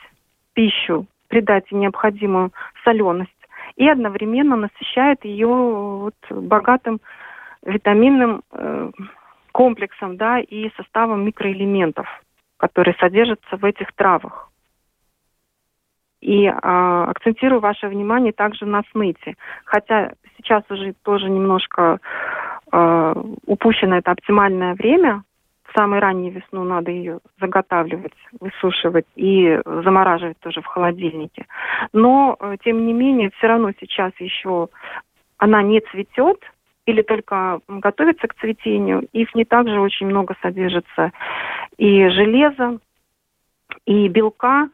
пищу, 0.52 1.06
придать 1.28 1.72
необходимую 1.72 2.52
соленость, 2.84 3.30
и 3.76 3.88
одновременно 3.88 4.56
насыщает 4.56 5.24
ее 5.24 5.46
вот 5.46 6.14
богатым 6.30 7.00
витаминным 7.64 8.42
э, 8.52 8.90
комплексом 9.52 10.16
да, 10.16 10.40
и 10.40 10.70
составом 10.76 11.24
микроэлементов, 11.24 12.06
которые 12.58 12.94
содержатся 13.00 13.56
в 13.56 13.64
этих 13.64 13.92
травах. 13.94 14.47
И 16.20 16.46
э, 16.46 16.52
акцентирую 16.52 17.60
ваше 17.60 17.88
внимание 17.88 18.32
также 18.32 18.66
на 18.66 18.82
смыте. 18.90 19.36
Хотя 19.64 20.12
сейчас 20.36 20.64
уже 20.70 20.94
тоже 21.04 21.30
немножко 21.30 22.00
э, 22.72 23.14
упущено 23.46 23.98
это 23.98 24.10
оптимальное 24.10 24.74
время. 24.74 25.22
В 25.64 25.78
самой 25.78 26.00
ранней 26.00 26.30
весну 26.30 26.64
надо 26.64 26.90
ее 26.90 27.20
заготавливать, 27.38 28.14
высушивать 28.40 29.06
и 29.16 29.60
замораживать 29.64 30.38
тоже 30.40 30.62
в 30.62 30.66
холодильнике. 30.66 31.46
Но, 31.92 32.36
э, 32.40 32.56
тем 32.64 32.86
не 32.86 32.92
менее, 32.92 33.30
все 33.36 33.46
равно 33.48 33.72
сейчас 33.78 34.12
еще 34.18 34.68
она 35.36 35.62
не 35.62 35.80
цветет, 35.92 36.40
или 36.88 37.02
только 37.02 37.60
готовится 37.68 38.26
к 38.28 38.34
цветению. 38.36 39.06
И 39.12 39.26
в 39.26 39.34
ней 39.34 39.44
также 39.44 39.78
очень 39.78 40.06
много 40.06 40.34
содержится 40.40 41.12
и 41.76 42.08
железа, 42.08 42.78
и 43.84 44.08
белка, 44.08 44.70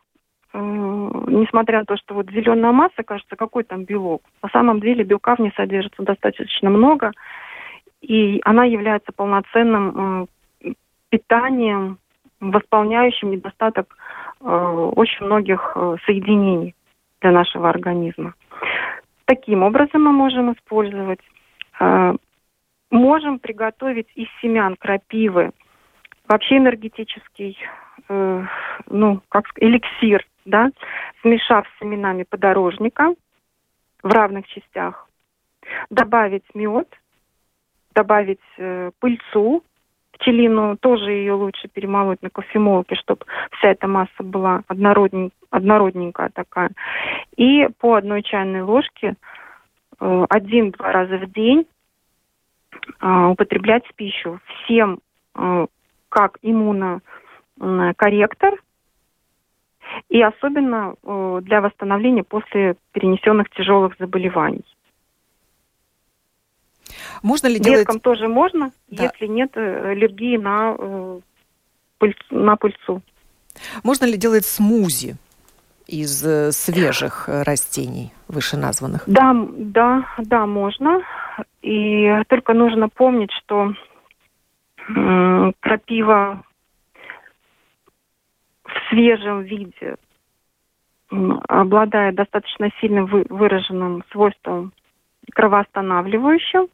несмотря 0.54 1.80
на 1.80 1.84
то, 1.84 1.96
что 1.96 2.14
вот 2.14 2.30
зеленая 2.30 2.73
масса, 2.73 3.02
кажется, 3.02 3.37
какой 3.37 3.64
там 3.64 3.84
белок. 3.84 4.23
На 4.42 4.49
самом 4.50 4.80
деле 4.80 5.04
белка 5.04 5.37
в 5.37 5.40
ней 5.40 5.52
содержится 5.56 6.02
достаточно 6.02 6.70
много, 6.70 7.12
и 8.00 8.40
она 8.44 8.64
является 8.64 9.12
полноценным 9.12 10.28
э, 10.64 10.73
питанием, 11.08 11.99
восполняющим 12.40 13.30
недостаток 13.30 13.96
э, 14.40 14.44
очень 14.46 15.26
многих 15.26 15.73
э, 15.75 15.96
соединений 16.06 16.75
для 17.20 17.32
нашего 17.32 17.68
организма. 17.68 18.34
Таким 19.25 19.62
образом 19.62 20.04
мы 20.04 20.12
можем 20.12 20.52
использовать 20.52 21.20
можем 22.90 23.40
приготовить 23.40 24.06
из 24.14 24.28
семян 24.40 24.76
крапивы 24.76 25.50
вообще 26.28 26.58
энергетический, 26.58 27.58
э, 28.08 28.44
ну, 28.88 29.20
как 29.28 29.44
эликсир, 29.56 30.26
да, 30.44 30.70
смешав 31.23 31.66
с 31.66 31.78
семенами 31.80 32.25
подорожника 32.25 33.14
в 34.02 34.12
равных 34.12 34.46
частях, 34.49 35.08
добавить 35.90 36.44
мед, 36.54 36.88
добавить 37.94 38.40
э, 38.58 38.90
пыльцу, 39.00 39.64
пчелину, 40.12 40.76
тоже 40.76 41.11
ее 41.11 41.32
лучше 41.32 41.68
перемолоть 41.68 42.23
на 42.23 42.30
кофемолке, 42.30 42.94
чтобы 42.94 43.26
вся 43.52 43.70
эта 43.70 43.88
масса 43.88 44.23
была 44.23 44.62
однородненькая, 44.68 45.37
однородненькая 45.50 46.30
такая. 46.30 46.70
И 47.37 47.68
по 47.78 47.94
одной 47.94 48.23
чайной 48.23 48.62
ложке 48.62 49.16
Э, 50.00 50.26
один-два 50.28 50.92
раза 50.92 51.18
в 51.18 51.32
день 51.32 51.66
э, 53.00 53.25
употреблять 53.26 53.87
в 53.87 53.94
пищу 53.94 54.40
всем 54.46 55.00
э, 55.34 55.66
как 56.08 56.38
иммунокорректор 57.58 58.62
и 60.08 60.23
особенно 60.23 60.94
для 61.42 61.61
восстановления 61.61 62.25
после 62.25 62.76
перенесенных 62.92 63.50
тяжелых 63.50 63.94
заболеваний. 63.99 64.64
Можно 67.23 67.49
ли 67.49 67.58
Деткам 67.58 67.96
делать... 67.96 68.02
тоже 68.02 68.28
можно, 68.28 68.73
да. 68.88 69.04
если 69.04 69.26
нет 69.26 69.56
аллергии 69.56 70.37
на, 70.37 70.76
на 72.30 72.56
пыльцу. 72.56 73.02
Можно 73.82 74.04
ли 74.06 74.16
делать 74.16 74.44
смузи 74.44 75.16
из 75.87 76.25
э, 76.25 76.50
свежих 76.52 77.28
э, 77.28 77.42
растений 77.42 78.12
вышеназванных? 78.28 79.04
Да, 79.06 79.34
да, 79.56 80.06
да, 80.18 80.46
можно. 80.46 81.02
И 81.62 82.11
только 82.28 82.52
нужно 82.52 82.88
помнить, 82.88 83.30
что 83.32 83.73
крапива 85.61 86.45
в 88.75 88.89
свежем 88.89 89.43
виде 89.43 89.97
обладает 91.49 92.17
достаточно 92.17 92.71
сильно 92.80 93.04
выраженным 93.04 94.04
свойством 94.10 94.73
кровоостанавливающим. 95.32 96.69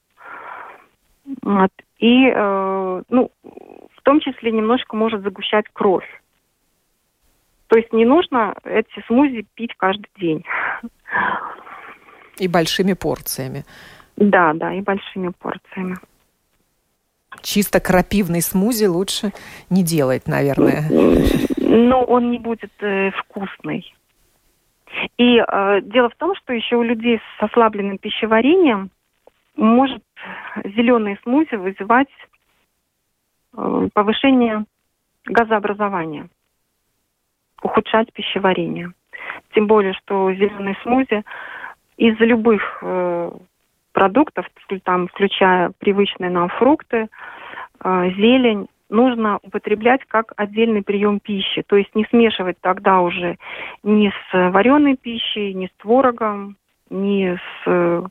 Вот. 1.43 1.71
И, 1.99 2.27
э, 2.27 3.03
ну, 3.09 3.31
в 3.43 4.03
том 4.03 4.21
числе 4.21 4.51
немножко 4.51 4.97
может 4.97 5.23
загущать 5.23 5.67
кровь. 5.73 6.09
То 7.67 7.77
есть 7.77 7.93
не 7.93 8.05
нужно 8.05 8.55
эти 8.65 9.05
смузи 9.07 9.47
пить 9.55 9.75
каждый 9.77 10.09
день. 10.19 10.45
И 12.39 12.49
большими 12.49 12.95
порциями. 12.95 13.65
Да, 14.17 14.53
да, 14.55 14.75
и 14.75 14.81
большими 14.81 15.31
порциями. 15.39 15.97
Чисто 17.43 17.81
крапивный 17.81 18.43
смузи 18.43 18.87
лучше 18.87 19.33
не 19.69 19.85
делать, 19.85 20.27
наверное. 20.27 20.89
Но 21.71 22.03
он 22.03 22.31
не 22.31 22.39
будет 22.39 22.73
э, 22.81 23.11
вкусный. 23.13 23.95
И 25.19 25.39
э, 25.39 25.81
дело 25.83 26.09
в 26.09 26.17
том, 26.17 26.35
что 26.35 26.53
еще 26.53 26.77
у 26.77 26.83
людей 26.83 27.21
с 27.39 27.43
ослабленным 27.43 27.99
пищеварением 27.99 28.91
может 29.57 30.03
зеленые 30.65 31.19
смузи 31.23 31.55
вызывать 31.55 32.09
э, 33.57 33.89
повышение 33.95 34.65
газообразования 35.27 36.29
ухудшать 37.63 38.13
пищеварение. 38.13 38.93
Тем 39.55 39.67
более, 39.67 39.93
что 39.93 40.33
зеленый 40.33 40.77
смузи 40.83 41.23
из 41.97 42.19
любых 42.19 42.79
э, 42.83 43.31
продуктов, 43.93 44.47
там, 44.83 45.09
включая 45.09 45.73
привычные 45.79 46.31
нам 46.31 46.49
фрукты, 46.49 47.09
э, 47.85 48.11
зелень, 48.17 48.67
нужно 48.91 49.39
употреблять 49.43 50.05
как 50.07 50.33
отдельный 50.37 50.83
прием 50.83 51.21
пищи. 51.21 51.63
То 51.67 51.77
есть 51.77 51.95
не 51.95 52.05
смешивать 52.07 52.57
тогда 52.61 53.01
уже 53.01 53.39
ни 53.83 54.11
с 54.11 54.51
вареной 54.51 54.97
пищей, 54.97 55.55
ни 55.55 55.67
с 55.67 55.71
творогом, 55.81 56.57
ни 56.91 57.39
с 57.65 58.11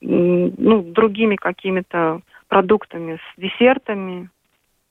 ну, 0.00 0.82
другими 0.82 1.36
какими-то 1.36 2.20
продуктами, 2.48 3.16
с 3.16 3.40
десертами. 3.40 4.30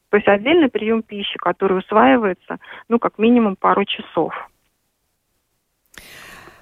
То 0.09 0.17
есть 0.17 0.27
отдельный 0.27 0.69
прием 0.69 1.01
пищи, 1.03 1.37
который 1.37 1.79
усваивается, 1.79 2.57
ну, 2.87 2.99
как 2.99 3.17
минимум 3.17 3.55
пару 3.55 3.85
часов. 3.85 4.33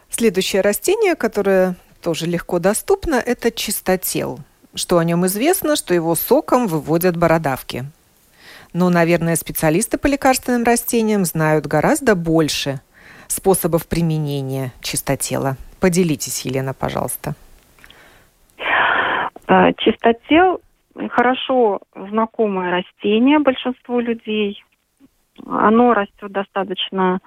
Следующее 0.10 0.62
растение, 0.62 1.15
которое 1.15 1.76
тоже 2.02 2.26
легко 2.28 2.60
доступно, 2.60 3.15
это 3.15 3.52
чистотел. 3.52 4.39
Что 4.76 4.97
о 4.97 5.04
нем 5.04 5.26
известно, 5.26 5.76
что 5.76 5.93
его 5.93 6.15
соком 6.15 6.67
выводят 6.67 7.17
бородавки. 7.17 7.86
Но, 8.73 8.89
наверное, 8.89 9.36
специалисты 9.36 9.97
по 9.97 10.07
лекарственным 10.07 10.63
растениям 10.63 11.25
знают 11.25 11.67
гораздо 11.67 12.15
больше 12.15 12.81
способов 13.27 13.88
применения 13.88 14.71
чистотела. 14.81 15.57
Поделитесь, 15.79 16.45
Елена, 16.45 16.73
пожалуйста. 16.73 17.36
Э, 19.47 19.73
чистотел 19.77 20.62
хорошо 21.09 21.81
знакомое 21.95 22.71
растение 22.71 23.39
большинству 23.39 23.99
людей. 23.99 24.63
Оно 25.45 25.93
растет 25.93 26.31
достаточно 26.31 27.19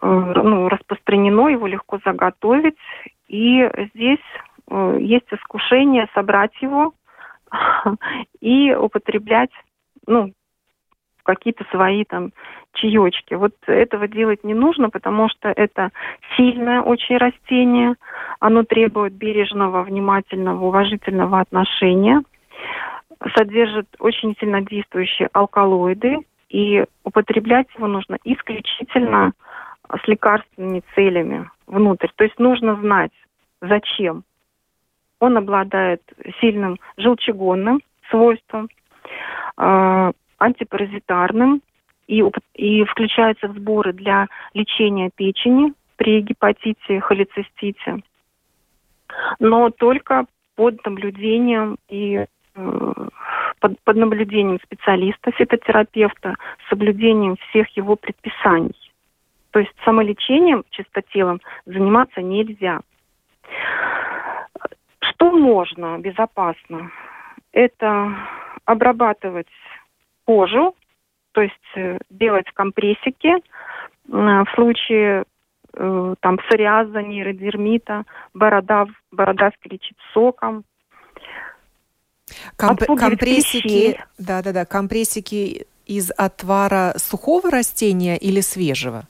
э, 0.00 0.06
ну, 0.06 0.68
распространено, 0.68 1.48
его 1.48 1.66
легко 1.66 1.98
заготовить. 2.04 2.76
И 3.28 3.68
здесь 3.94 4.24
э, 4.70 4.98
есть 5.00 5.26
искушение 5.32 6.08
собрать 6.14 6.52
его 6.60 6.94
и 8.40 8.74
употреблять 8.74 9.50
ну, 10.06 10.32
какие-то 11.26 11.64
свои 11.70 12.04
там 12.04 12.32
чаечки. 12.72 13.34
Вот 13.34 13.54
этого 13.66 14.08
делать 14.08 14.44
не 14.44 14.54
нужно, 14.54 14.90
потому 14.90 15.28
что 15.28 15.48
это 15.48 15.90
сильное 16.36 16.80
очень 16.80 17.16
растение. 17.16 17.96
Оно 18.40 18.62
требует 18.62 19.12
бережного, 19.14 19.82
внимательного, 19.82 20.64
уважительного 20.66 21.40
отношения– 21.40 22.22
содержит 23.34 23.88
очень 23.98 24.36
сильно 24.38 24.60
действующие 24.62 25.28
алкалоиды, 25.32 26.18
и 26.48 26.84
употреблять 27.04 27.66
его 27.76 27.86
нужно 27.86 28.18
исключительно 28.24 29.32
с 29.88 30.06
лекарственными 30.06 30.82
целями 30.94 31.50
внутрь. 31.66 32.08
То 32.16 32.24
есть 32.24 32.38
нужно 32.38 32.76
знать, 32.76 33.12
зачем. 33.60 34.24
Он 35.18 35.36
обладает 35.36 36.02
сильным 36.40 36.78
желчегонным 36.96 37.80
свойством, 38.10 38.68
э, 39.56 40.12
антипаразитарным 40.38 41.62
и, 42.06 42.24
и 42.54 42.84
включается 42.84 43.48
в 43.48 43.56
сборы 43.56 43.92
для 43.92 44.26
лечения 44.54 45.10
печени 45.14 45.72
при 45.96 46.20
гепатите, 46.20 47.00
холецистите, 47.00 48.02
но 49.38 49.70
только 49.70 50.26
под 50.54 50.84
наблюдением 50.84 51.76
и 51.88 52.26
под, 53.60 53.80
под 53.82 53.96
наблюдением 53.96 54.58
специалиста, 54.62 55.30
фитотерапевта, 55.32 56.36
соблюдением 56.68 57.36
всех 57.36 57.68
его 57.76 57.96
предписаний. 57.96 58.74
То 59.50 59.60
есть 59.60 59.72
самолечением 59.84 60.64
чистотелом 60.70 61.40
заниматься 61.64 62.20
нельзя. 62.20 62.80
Что 65.00 65.30
можно 65.32 65.98
безопасно? 65.98 66.90
Это 67.52 68.14
обрабатывать 68.64 69.48
кожу, 70.26 70.74
то 71.32 71.40
есть 71.40 71.54
э, 71.76 71.98
делать 72.10 72.46
компрессики 72.52 73.34
в 74.08 74.46
случае 74.54 75.24
э, 75.74 76.14
там 76.20 76.38
псориаза, 76.38 77.02
нейродермита, 77.02 78.04
борода, 78.34 78.86
борода 79.10 79.50
скричит 79.58 79.96
соком. 80.12 80.64
Комп 82.56 82.82
компрессики, 82.98 84.00
да, 84.18 84.42
да, 84.42 84.52
да, 84.52 84.64
компрессики 84.64 85.66
из 85.86 86.10
отвара 86.16 86.94
сухого 86.96 87.50
растения 87.50 88.16
или 88.16 88.40
свежего? 88.40 89.04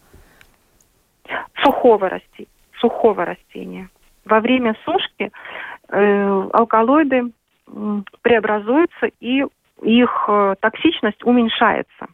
Сухого 1.62 2.08
растения. 2.08 2.48
Сухого 2.78 3.24
растения. 3.24 3.88
Во 4.26 4.40
время 4.40 4.76
сушки 4.84 5.32
э, 5.88 6.48
алкалоиды 6.52 7.22
э, 7.66 8.00
преобразуются 8.20 9.06
и 9.20 9.44
их 9.82 10.24
э, 10.28 10.54
токсичность 10.60 11.22
уменьшается. 11.24 12.06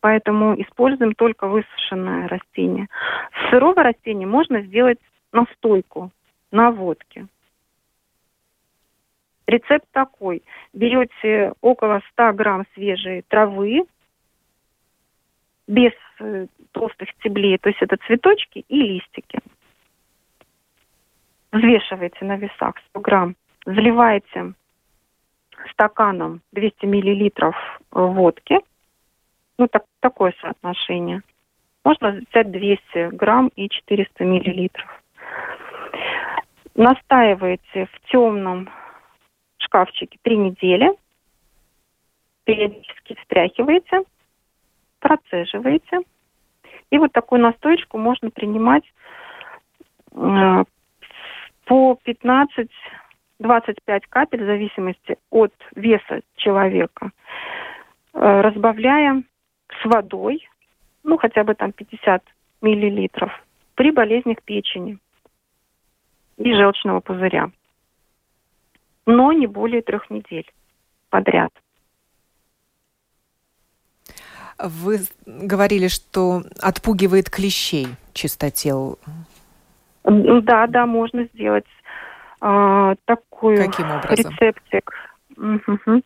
Поэтому 0.00 0.60
используем 0.60 1.14
только 1.14 1.46
высушенное 1.46 2.28
растение. 2.28 2.88
С 3.32 3.50
сырого 3.50 3.82
растения 3.82 4.26
можно 4.26 4.60
сделать 4.62 4.98
настойку 5.32 6.10
на 6.50 6.70
водке. 6.70 7.26
Рецепт 9.46 9.86
такой. 9.92 10.42
Берете 10.72 11.52
около 11.60 12.02
100 12.12 12.32
грамм 12.34 12.64
свежей 12.74 13.22
травы, 13.28 13.84
без 15.66 15.92
э, 16.20 16.46
толстых 16.72 17.08
стеблей, 17.18 17.58
то 17.58 17.68
есть 17.68 17.80
это 17.80 17.96
цветочки 18.06 18.64
и 18.68 18.80
листики. 18.80 19.40
Взвешиваете 21.52 22.24
на 22.24 22.36
весах 22.36 22.74
100 22.90 23.00
грамм, 23.00 23.36
заливаете 23.64 24.54
стаканом 25.70 26.40
200 26.52 26.86
миллилитров 26.86 27.56
водки, 27.90 28.58
ну 29.58 29.68
так, 29.68 29.84
такое 30.00 30.34
соотношение. 30.40 31.22
Можно 31.84 32.20
взять 32.30 32.50
200 32.50 33.14
грамм 33.14 33.48
и 33.56 33.68
400 33.68 34.24
миллилитров. 34.24 35.02
Настаиваете 36.74 37.86
в 37.86 38.10
темном 38.10 38.68
шкафчике 39.58 40.18
три 40.22 40.36
недели, 40.36 40.90
периодически 42.44 43.16
встряхиваете, 43.20 44.02
процеживаете. 44.98 46.00
И 46.90 46.98
вот 46.98 47.12
такую 47.12 47.42
настоечку 47.42 47.98
можно 47.98 48.30
принимать 48.30 48.84
э, 50.12 50.64
по 51.64 51.98
15 52.02 52.70
25 53.44 54.06
капель 54.06 54.42
в 54.42 54.46
зависимости 54.46 55.16
от 55.30 55.52
веса 55.76 56.22
человека, 56.36 57.10
э, 58.14 58.40
разбавляя 58.40 59.22
с 59.68 59.84
водой, 59.84 60.48
ну 61.02 61.18
хотя 61.18 61.44
бы 61.44 61.54
там 61.54 61.72
50 61.72 62.22
миллилитров, 62.62 63.30
при 63.74 63.90
болезнях 63.90 64.38
печени 64.42 64.98
и 66.38 66.54
желчного 66.54 67.00
пузыря. 67.00 67.50
Но 69.04 69.32
не 69.32 69.46
более 69.46 69.82
трех 69.82 70.08
недель 70.08 70.50
подряд. 71.10 71.52
Вы 74.58 75.00
говорили, 75.26 75.88
что 75.88 76.44
отпугивает 76.62 77.28
клещей 77.28 77.88
чистотел. 78.14 78.98
Да, 80.04 80.66
да, 80.66 80.86
можно 80.86 81.24
сделать 81.34 81.66
а, 82.40 82.94
такой 83.04 83.56
Каким 83.56 83.90
образом? 83.90 84.30
рецептик. 84.32 84.92
Угу. 85.36 86.02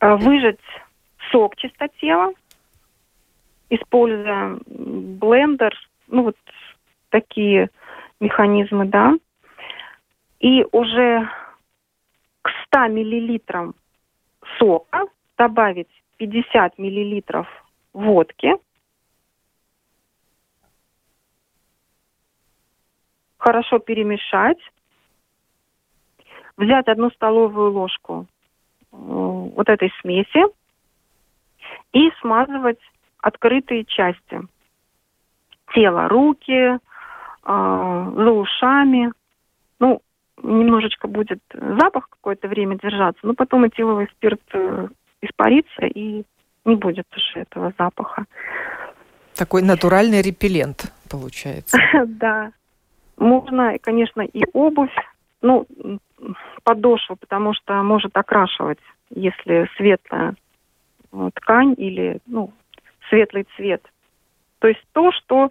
А, 0.00 0.16
выжать 0.16 0.60
сок 1.30 1.56
чистотела, 1.56 2.32
используя 3.70 4.58
блендер, 4.66 5.74
ну 6.08 6.24
вот 6.24 6.36
такие 7.10 7.70
механизмы, 8.20 8.86
да. 8.86 9.14
И 10.40 10.64
уже 10.72 11.28
к 12.42 12.50
100 12.66 12.88
миллилитрам 12.88 13.74
сока 14.58 15.06
добавить 15.36 15.88
50 16.18 16.78
миллилитров 16.78 17.46
водки– 17.92 18.54
хорошо 23.46 23.78
перемешать, 23.78 24.58
взять 26.56 26.88
одну 26.88 27.10
столовую 27.10 27.70
ложку 27.70 28.26
вот 28.90 29.68
этой 29.68 29.92
смеси 30.00 30.42
и 31.92 32.10
смазывать 32.20 32.80
открытые 33.20 33.84
части 33.84 34.40
тела, 35.72 36.08
руки, 36.08 36.50
э, 36.50 36.78
за 37.44 38.30
ушами. 38.30 39.12
Ну, 39.78 40.00
немножечко 40.42 41.06
будет 41.06 41.40
запах 41.52 42.08
какое-то 42.08 42.48
время 42.48 42.76
держаться, 42.78 43.20
но 43.24 43.34
потом 43.34 43.68
этиловый 43.68 44.08
спирт 44.08 44.40
э, 44.54 44.88
испарится 45.22 45.86
и 45.86 46.24
не 46.64 46.74
будет 46.74 47.06
уже 47.16 47.40
этого 47.40 47.72
запаха. 47.78 48.24
Такой 49.36 49.62
натуральный 49.62 50.20
репеллент 50.22 50.92
получается. 51.08 51.78
Да, 52.06 52.50
можно, 53.16 53.78
конечно, 53.78 54.22
и 54.22 54.44
обувь, 54.52 54.94
ну, 55.42 55.66
подошву, 56.64 57.16
потому 57.16 57.54
что 57.54 57.82
может 57.82 58.16
окрашивать, 58.16 58.78
если 59.10 59.68
светлая 59.76 60.34
ну, 61.12 61.30
ткань 61.30 61.74
или, 61.76 62.20
ну, 62.26 62.52
светлый 63.08 63.46
цвет. 63.56 63.82
То 64.58 64.68
есть 64.68 64.82
то, 64.92 65.12
что, 65.12 65.50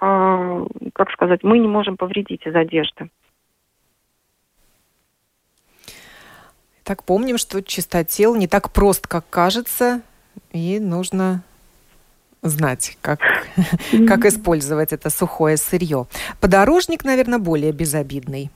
э, 0.00 0.66
как 0.94 1.10
сказать, 1.10 1.42
мы 1.42 1.58
не 1.58 1.68
можем 1.68 1.96
повредить 1.96 2.46
из 2.46 2.54
одежды. 2.54 3.10
Так 6.84 7.02
помним, 7.02 7.36
что 7.36 7.62
чистотел 7.62 8.36
не 8.36 8.46
так 8.46 8.72
прост, 8.72 9.08
как 9.08 9.28
кажется, 9.28 10.02
и 10.52 10.78
нужно 10.78 11.42
знать, 12.42 12.96
как, 13.00 13.20
как 14.08 14.24
использовать 14.24 14.92
это 14.92 15.10
сухое 15.10 15.56
сырье. 15.56 16.06
Подорожник, 16.40 17.04
наверное, 17.04 17.38
более 17.38 17.72
безобидный. 17.72 18.50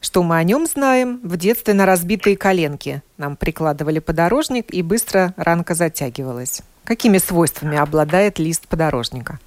Что 0.00 0.22
мы 0.22 0.36
о 0.36 0.44
нем 0.44 0.66
знаем? 0.66 1.20
В 1.22 1.36
детстве 1.36 1.74
на 1.74 1.86
разбитые 1.86 2.36
коленки 2.36 3.02
нам 3.18 3.36
прикладывали 3.36 3.98
подорожник, 3.98 4.72
и 4.72 4.82
быстро 4.82 5.34
ранка 5.36 5.74
затягивалась. 5.74 6.62
Какими 6.84 7.18
свойствами 7.18 7.76
обладает 7.76 8.38
лист 8.38 8.68
подорожника? 8.68 9.38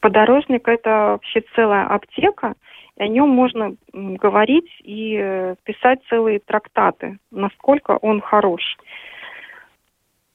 Подорожник– 0.00 0.68
это 0.68 0.90
вообще 0.90 1.42
целая 1.56 1.86
аптека, 1.86 2.54
и 2.98 3.02
о 3.02 3.08
нем 3.08 3.30
можно 3.30 3.74
говорить 3.92 4.70
и 4.82 5.16
э, 5.18 5.54
писать 5.64 6.00
целые 6.10 6.40
трактаты, 6.40 7.18
насколько 7.30 7.92
он 8.02 8.20
хорош. 8.20 8.76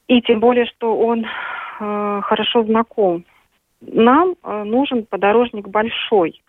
И 0.09 0.21
тем 0.21 0.39
более, 0.39 0.65
что 0.65 0.97
он 0.97 1.23
э, 1.23 2.21
хорошо 2.23 2.63
знаком. 2.63 3.25
Нам 3.79 4.35
э, 4.43 4.63
нужен 4.63 5.05
подорожник 5.05 5.67
большой, 5.67 6.41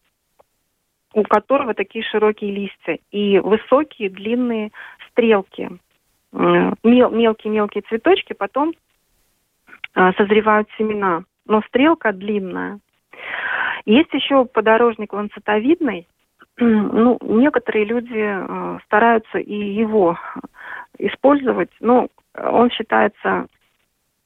у 1.13 1.23
которого 1.25 1.75
такие 1.75 2.03
широкие 2.03 2.53
листья 2.53 2.99
и 3.11 3.39
высокие 3.39 4.09
длинные 4.09 4.71
стрелки. 5.11 5.71
Э, 6.33 6.73
мелкие-мелкие 6.83 7.83
цветочки, 7.83 8.33
потом 8.33 8.73
э, 9.95 10.13
созревают 10.17 10.69
семена. 10.79 11.25
Но 11.45 11.61
стрелка 11.69 12.13
длинная. 12.13 12.81
Есть 13.85 14.13
еще 14.15 14.47
подорожник 14.47 15.13
ланцетовидный. 15.13 16.09
Ну, 16.57 17.19
некоторые 17.21 17.85
люди 17.85 18.17
э, 18.17 18.79
стараются 18.87 19.37
и 19.37 19.55
его 19.55 20.19
использовать, 20.99 21.71
но 21.81 22.09
он 22.35 22.71
считается 22.71 23.47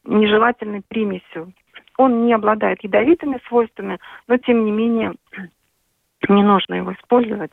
нежелательной 0.04 0.82
примесью. 0.86 1.52
Он 1.96 2.26
не 2.26 2.32
обладает 2.32 2.82
ядовитыми 2.82 3.40
свойствами, 3.46 3.98
но 4.26 4.36
тем 4.38 4.64
не 4.64 4.70
менее 4.70 5.14
не 6.28 6.42
нужно 6.42 6.74
его 6.74 6.92
использовать. 6.92 7.52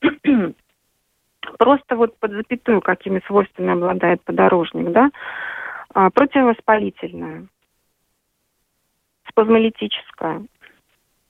Просто 1.58 1.96
вот 1.96 2.18
под 2.18 2.32
запятую, 2.32 2.80
какими 2.80 3.20
свойствами 3.26 3.72
обладает 3.72 4.22
подорожник, 4.22 4.90
да, 4.90 5.10
а, 5.94 6.10
противовоспалительное, 6.10 7.46
спазмолитическое, 9.28 10.44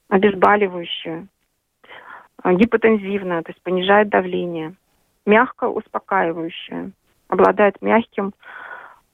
обезболивающее, 0.09 1.27
а, 2.43 2.55
гипотензивное, 2.55 3.43
то 3.43 3.51
есть 3.51 3.63
понижает 3.63 4.09
давление, 4.09 4.75
мягко 5.27 5.69
успокаивающее, 5.69 6.93
обладает 7.29 7.81
мягким 7.83 8.33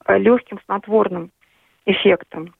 Э, 0.05 0.17
легким 0.17 0.59
снотворным 0.65 1.31
эффектом. 1.85 2.53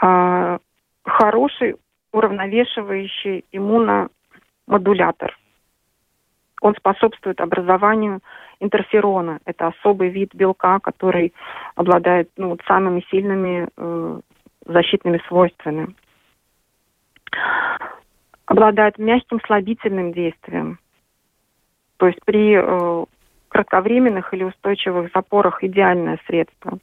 А, 0.00 0.58
хороший 1.04 1.76
уравновешивающий 2.12 3.44
иммуномодулятор. 3.52 5.36
Он 6.60 6.74
способствует 6.74 7.40
образованию 7.40 8.20
интерферона. 8.60 9.40
Это 9.44 9.68
особый 9.68 10.08
вид 10.08 10.34
белка, 10.34 10.80
который 10.80 11.34
обладает 11.74 12.30
ну, 12.36 12.56
самыми 12.66 13.04
сильными 13.10 13.68
э, 13.76 14.20
защитными 14.64 15.20
свойствами. 15.28 15.94
Обладает 18.46 18.98
мягким 18.98 19.40
слабительным 19.46 20.12
действием. 20.12 20.78
То 21.98 22.06
есть 22.06 22.18
при 22.24 22.54
э, 22.56 23.04
кратковременных 23.58 24.32
или 24.32 24.44
устойчивых 24.44 25.10
запорах 25.12 25.64
идеальное 25.64 26.20
средство. 26.26 26.78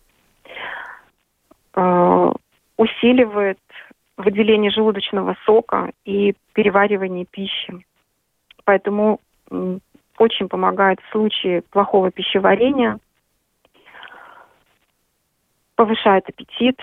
Э, 1.73 2.31
усиливает 2.75 3.59
выделение 4.17 4.71
желудочного 4.71 5.37
сока 5.45 5.91
и 6.03 6.35
переваривание 6.53 7.25
пищи. 7.25 7.85
Поэтому 8.65 9.21
очень 10.17 10.49
помогает 10.49 10.99
в 10.99 11.11
случае 11.11 11.61
плохого 11.61 12.11
пищеварения, 12.11 12.99
повышает 15.75 16.27
аппетит, 16.27 16.77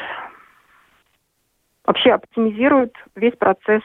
вообще 1.85 2.13
оптимизирует 2.13 2.95
весь 3.15 3.37
процесс 3.37 3.83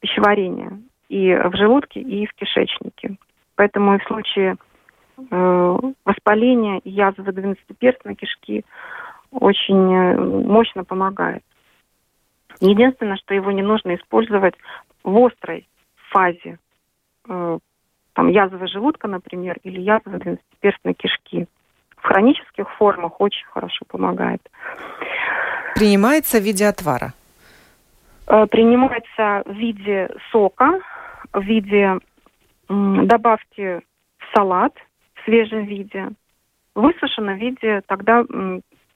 пищеварения 0.00 0.80
и 1.08 1.32
в 1.32 1.54
желудке, 1.54 2.00
и 2.00 2.26
в 2.26 2.34
кишечнике. 2.34 3.18
Поэтому 3.54 3.94
и 3.94 3.98
в 3.98 4.04
случае 4.04 4.56
э, 5.16 5.76
воспаления 6.04 6.78
и 6.78 6.90
язвы 6.90 7.32
двенадцатиперстной 7.32 8.14
кишки 8.14 8.64
очень 9.30 9.94
э, 9.94 10.16
мощно 10.16 10.84
помогает. 10.84 11.42
Единственное, 12.60 13.16
что 13.16 13.34
его 13.34 13.50
не 13.50 13.62
нужно 13.62 13.94
использовать 13.94 14.54
в 15.02 15.16
острой 15.26 15.68
фазе 16.10 16.58
э, 17.28 17.58
там, 18.12 18.28
язвы 18.28 18.68
желудка, 18.68 19.08
например, 19.08 19.58
или 19.64 19.80
язвы 19.80 20.18
двенадцатиперстной 20.18 20.94
кишки. 20.94 21.46
В 21.96 22.06
хронических 22.06 22.70
формах 22.76 23.20
очень 23.20 23.46
хорошо 23.46 23.84
помогает. 23.88 24.40
Принимается 25.74 26.38
в 26.38 26.42
виде 26.42 26.66
отвара? 26.66 27.12
Принимается 28.26 29.42
в 29.44 29.52
виде 29.52 30.08
сока, 30.30 30.80
в 31.32 31.42
виде 31.42 31.98
добавки 32.68 33.80
в 34.18 34.36
салат 34.36 34.72
в 35.24 35.30
свежем 35.30 35.64
виде, 35.64 36.10
в 36.74 37.38
виде, 37.38 37.82
тогда 37.86 38.24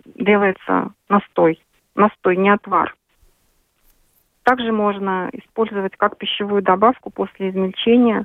делается 0.05 0.93
настой. 1.09 1.61
Настой, 1.95 2.37
не 2.37 2.51
отвар. 2.51 2.95
Также 4.45 4.73
можно 4.73 5.29
использовать 5.33 5.97
как 5.97 6.17
пищевую 6.17 6.63
добавку 6.63 7.11
после 7.11 7.51
измельчения 7.51 8.25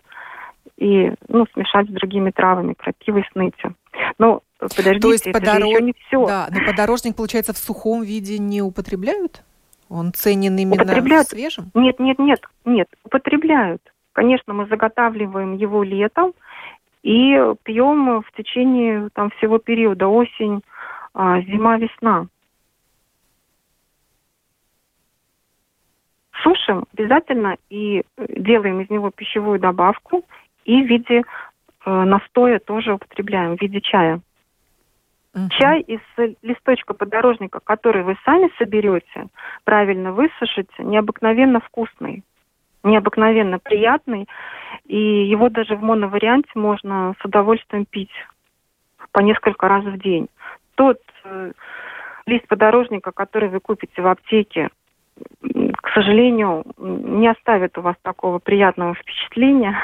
и 0.78 1.12
ну, 1.28 1.46
смешать 1.54 1.90
с 1.90 1.92
другими 1.92 2.32
травами, 2.32 2.74
крапивой, 2.74 3.26
снытью. 3.32 3.76
Но 4.18 4.42
подождите, 4.60 5.00
То 5.00 5.12
есть 5.12 5.28
это 5.28 5.40
подорож... 5.40 5.70
еще 5.70 5.84
не 5.84 5.94
все. 5.94 6.26
Да, 6.26 6.48
но 6.52 6.66
подорожник, 6.66 7.16
получается, 7.16 7.54
в 7.54 7.58
сухом 7.58 8.04
виде 8.04 8.38
не 8.38 8.62
употребляют? 8.62 9.44
Он 9.90 10.14
ценен 10.14 10.58
именно 10.58 10.82
употребляют... 10.82 11.28
свежим? 11.28 11.72
Нет, 11.74 12.00
нет, 12.00 12.18
нет, 12.20 12.42
нет, 12.64 12.88
употребляют. 13.04 13.82
Конечно, 14.14 14.54
мы 14.54 14.68
заготавливаем 14.68 15.58
его 15.58 15.84
летом 15.84 16.34
и 17.04 17.38
пьем 17.64 18.22
в 18.22 18.32
течение 18.36 19.10
там, 19.14 19.30
всего 19.32 19.60
периода 19.60 20.08
осень, 20.08 20.64
а, 21.14 21.42
зима, 21.42 21.78
весна. 21.78 22.28
Сушим 26.42 26.86
обязательно 26.94 27.58
и 27.70 28.00
э, 28.00 28.26
делаем 28.38 28.82
из 28.82 28.90
него 28.90 29.12
пищевую 29.12 29.60
добавку 29.60 30.26
и 30.66 30.82
в 30.82 30.88
виде 30.88 31.22
э, 31.22 31.24
настоя 31.86 32.60
тоже 32.60 32.94
употребляем, 32.94 33.58
в 33.58 33.62
виде 33.62 33.80
чая. 33.80 34.20
Uh-huh. 35.34 35.50
Чай 35.50 35.82
из 35.82 36.00
листочка 36.42 36.94
подорожника, 36.94 37.60
который 37.64 38.04
вы 38.04 38.18
сами 38.26 38.52
соберете, 38.58 39.28
правильно 39.64 40.12
высушите, 40.12 40.74
необыкновенно 40.80 41.60
вкусный, 41.60 42.24
необыкновенно 42.84 43.60
приятный. 43.60 44.28
И 44.86 44.98
его 44.98 45.50
даже 45.50 45.76
в 45.76 45.82
моноварианте 45.82 46.52
можно 46.56 47.16
с 47.20 47.26
удовольствием 47.26 47.86
пить 47.86 48.12
по 49.12 49.20
несколько 49.20 49.68
раз 49.68 49.84
в 49.86 49.98
день. 50.00 50.28
Тот 50.76 51.00
э, 51.24 51.52
лист 52.26 52.48
подорожника, 52.48 53.12
который 53.12 53.50
вы 53.50 53.60
купите 53.60 54.02
в 54.02 54.08
аптеке, 54.08 54.70
к 55.82 55.90
сожалению, 55.94 56.64
не 56.78 57.28
оставит 57.28 57.78
у 57.78 57.82
вас 57.82 57.96
такого 58.02 58.40
приятного 58.40 58.96
впечатления. 58.96 59.78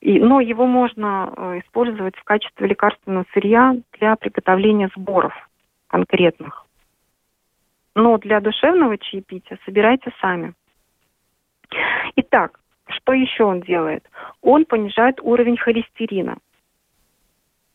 И, 0.00 0.18
но 0.18 0.40
его 0.40 0.66
можно 0.66 1.32
э, 1.36 1.60
использовать 1.64 2.16
в 2.16 2.24
качестве 2.24 2.66
лекарственного 2.66 3.26
сырья 3.34 3.76
для 3.98 4.16
приготовления 4.16 4.90
сборов 4.96 5.34
конкретных. 5.88 6.64
Но 7.94 8.18
для 8.18 8.40
душевного 8.40 8.98
чаепития 8.98 9.58
собирайте 9.64 10.12
сами. 10.20 10.54
Итак, 12.16 12.60
что 12.88 13.12
еще 13.12 13.44
он 13.44 13.60
делает? 13.60 14.08
Он 14.42 14.64
понижает 14.64 15.20
уровень 15.20 15.56
холестерина 15.56 16.38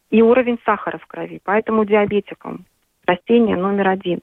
и 0.09 0.21
уровень 0.21 0.59
сахара 0.65 0.97
в 0.97 1.05
крови. 1.07 1.41
Поэтому 1.43 1.85
диабетикам 1.85 2.65
растение 3.05 3.57
номер 3.57 3.89
один. 3.89 4.19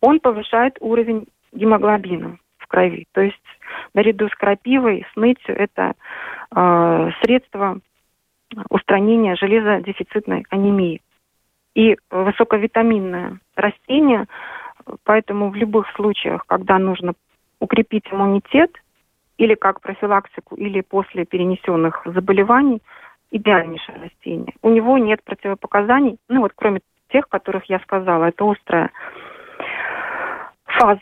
Он 0.00 0.20
повышает 0.20 0.76
уровень 0.80 1.26
гемоглобина 1.52 2.38
в 2.58 2.66
крови. 2.66 3.06
То 3.12 3.22
есть 3.22 3.36
наряду 3.94 4.28
с 4.28 4.34
крапивой, 4.34 5.06
с 5.12 5.16
нытью 5.16 5.56
это 5.56 5.94
э, 6.54 7.10
средство 7.22 7.80
устранения 8.70 9.36
железодефицитной 9.36 10.44
анемии. 10.50 11.02
И 11.74 11.96
высоковитаминное 12.10 13.38
растение, 13.54 14.26
поэтому 15.04 15.50
в 15.50 15.56
любых 15.56 15.90
случаях, 15.94 16.44
когда 16.46 16.78
нужно 16.78 17.12
укрепить 17.60 18.04
иммунитет, 18.10 18.70
или 19.38 19.54
как 19.54 19.80
профилактику, 19.80 20.56
или 20.56 20.80
после 20.80 21.24
перенесенных 21.24 22.02
заболеваний, 22.04 22.82
идеальнейшее 23.30 23.98
растение. 24.02 24.54
У 24.62 24.70
него 24.70 24.98
нет 24.98 25.22
противопоказаний, 25.24 26.16
ну 26.28 26.40
вот 26.40 26.52
кроме 26.54 26.80
тех, 27.08 27.28
которых 27.28 27.64
я 27.66 27.78
сказала, 27.80 28.26
это 28.26 28.50
острая 28.50 28.90
фаза 30.64 31.00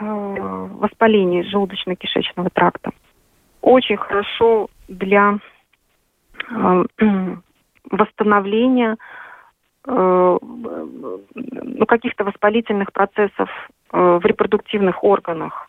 э, 0.00 0.68
воспаления 0.72 1.42
желудочно-кишечного 1.44 2.50
тракта. 2.52 2.90
Очень 3.60 3.96
хорошо 3.96 4.68
для 4.88 5.38
э, 6.50 6.84
восстановления 7.90 8.96
э, 9.86 10.38
ну, 10.40 11.86
каких-то 11.86 12.24
воспалительных 12.24 12.92
процессов 12.92 13.48
в 13.90 14.20
репродуктивных 14.22 15.02
органах. 15.02 15.67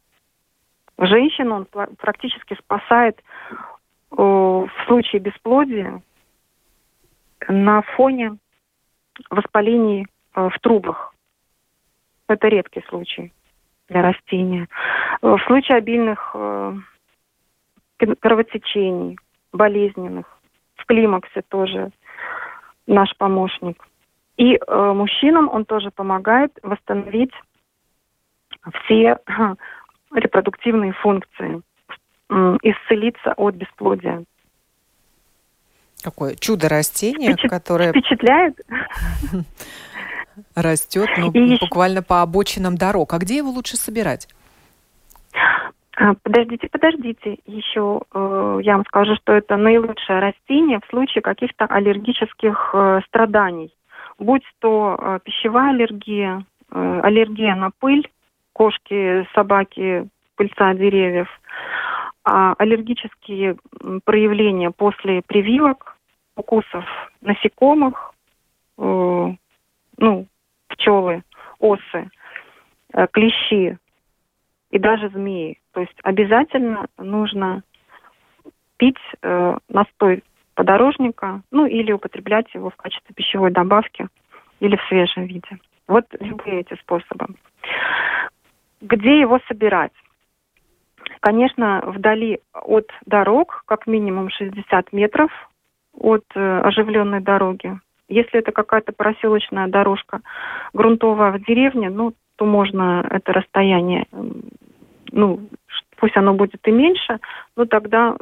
Женщину 0.99 1.55
он 1.55 1.65
практически 1.95 2.55
спасает 2.55 3.23
э, 4.11 4.15
в 4.17 4.69
случае 4.85 5.21
бесплодия 5.21 6.01
на 7.47 7.81
фоне 7.81 8.37
воспалений 9.29 10.07
э, 10.35 10.49
в 10.49 10.59
трубах. 10.59 11.15
Это 12.27 12.49
редкий 12.49 12.83
случай 12.89 13.31
для 13.87 14.01
растения. 14.01 14.67
Э, 15.21 15.35
в 15.37 15.41
случае 15.45 15.77
обильных 15.77 16.35
кровотечений, 18.19 19.17
болезненных, 19.53 20.25
в 20.75 20.85
климаксе 20.85 21.43
тоже 21.47 21.91
наш 22.87 23.15
помощник. 23.17 23.85
И 24.37 24.57
мужчинам 24.67 25.49
он 25.49 25.65
тоже 25.65 25.91
помогает 25.91 26.57
восстановить 26.63 27.33
все 28.83 29.19
репродуктивные 30.13 30.93
функции, 30.93 31.61
исцелиться 32.29 33.33
от 33.37 33.55
бесплодия. 33.55 34.23
Какое 36.03 36.35
чудо 36.35 36.69
растение, 36.69 37.33
Впечат... 37.33 37.51
которое 37.51 37.89
впечатляет. 37.91 38.59
Растет, 40.55 41.09
ну, 41.17 41.31
и 41.31 41.57
буквально 41.59 42.01
по 42.01 42.21
обочинам 42.21 42.77
дорог. 42.77 43.13
А 43.13 43.17
где 43.17 43.37
его 43.37 43.49
лучше 43.49 43.75
собирать? 43.75 44.27
А, 45.97 46.13
подождите, 46.23 46.69
подождите. 46.71 47.39
Еще 47.45 48.01
э, 48.13 48.59
я 48.63 48.77
вам 48.77 48.85
скажу, 48.85 49.15
что 49.17 49.33
это 49.33 49.57
наилучшее 49.57 50.19
растение 50.19 50.79
в 50.79 50.89
случае 50.89 51.21
каких-то 51.21 51.65
аллергических 51.65 52.71
э, 52.73 53.01
страданий. 53.07 53.73
Будь 54.17 54.45
то 54.59 54.97
э, 54.97 55.19
пищевая 55.25 55.71
аллергия, 55.71 56.45
э, 56.71 56.99
аллергия 57.03 57.53
на 57.55 57.71
пыль, 57.77 58.09
кошки, 58.59 59.25
собаки, 59.33 60.09
пыльца 60.35 60.73
деревьев, 60.73 61.29
а 62.25 62.53
аллергические 62.57 63.55
проявления 64.03 64.71
после 64.71 65.21
прививок, 65.21 65.95
укусов 66.35 66.83
насекомых, 67.21 68.13
э, 68.77 69.33
ну, 69.97 70.27
пчелы, 70.67 71.23
осы, 71.59 72.09
э, 72.93 73.07
клещи, 73.13 73.77
и 74.71 74.77
даже 74.77 75.07
змеи. 75.07 75.57
То 75.71 75.79
есть 75.79 75.95
обязательно 76.03 76.87
нужно 76.97 77.63
пить 78.75 78.99
э, 79.21 79.57
настой 79.69 80.21
подорожника, 80.55 81.43
ну 81.49 81.65
или 81.65 81.93
употреблять 81.93 82.53
его 82.53 82.71
в 82.71 82.75
качестве 82.75 83.15
пищевой 83.15 83.51
добавки 83.51 84.09
или 84.59 84.75
в 84.75 84.83
свежем 84.89 85.27
виде. 85.27 85.59
Вот 85.87 86.05
любые 86.19 86.59
эти 86.59 86.73
способы. 86.81 87.27
Где 88.89 89.19
его 89.19 89.39
собирать? 89.47 89.91
Конечно, 91.19 91.83
вдали 91.85 92.39
от 92.53 92.89
дорог, 93.05 93.63
как 93.67 93.85
минимум 93.85 94.29
60 94.31 94.93
метров 94.93 95.31
от 95.93 96.23
э, 96.33 96.61
оживленной 96.61 97.21
дороги. 97.21 97.79
Если 98.07 98.39
это 98.39 98.51
какая-то 98.51 98.91
проселочная 98.91 99.67
дорожка 99.67 100.21
грунтовая 100.73 101.31
в 101.31 101.43
деревне, 101.43 101.89
ну, 101.91 102.13
то 102.35 102.45
можно 102.45 103.05
это 103.11 103.33
расстояние, 103.33 104.05
ну, 105.11 105.39
пусть 105.97 106.17
оно 106.17 106.33
будет 106.33 106.67
и 106.67 106.71
меньше, 106.71 107.19
но 107.55 107.65
тогда 107.65 108.15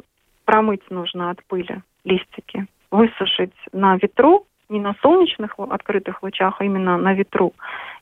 промыть 0.44 0.90
нужно 0.90 1.30
от 1.30 1.42
пыли 1.46 1.82
листики, 2.04 2.66
высушить 2.92 3.56
на 3.72 3.96
ветру, 3.96 4.46
не 4.68 4.82
на 4.82 4.96
солнечных 5.02 5.58
открытых 5.58 6.24
лучах, 6.24 6.60
а 6.60 6.66
именно 6.66 6.98
на 6.98 7.14
ветру, 7.14 7.54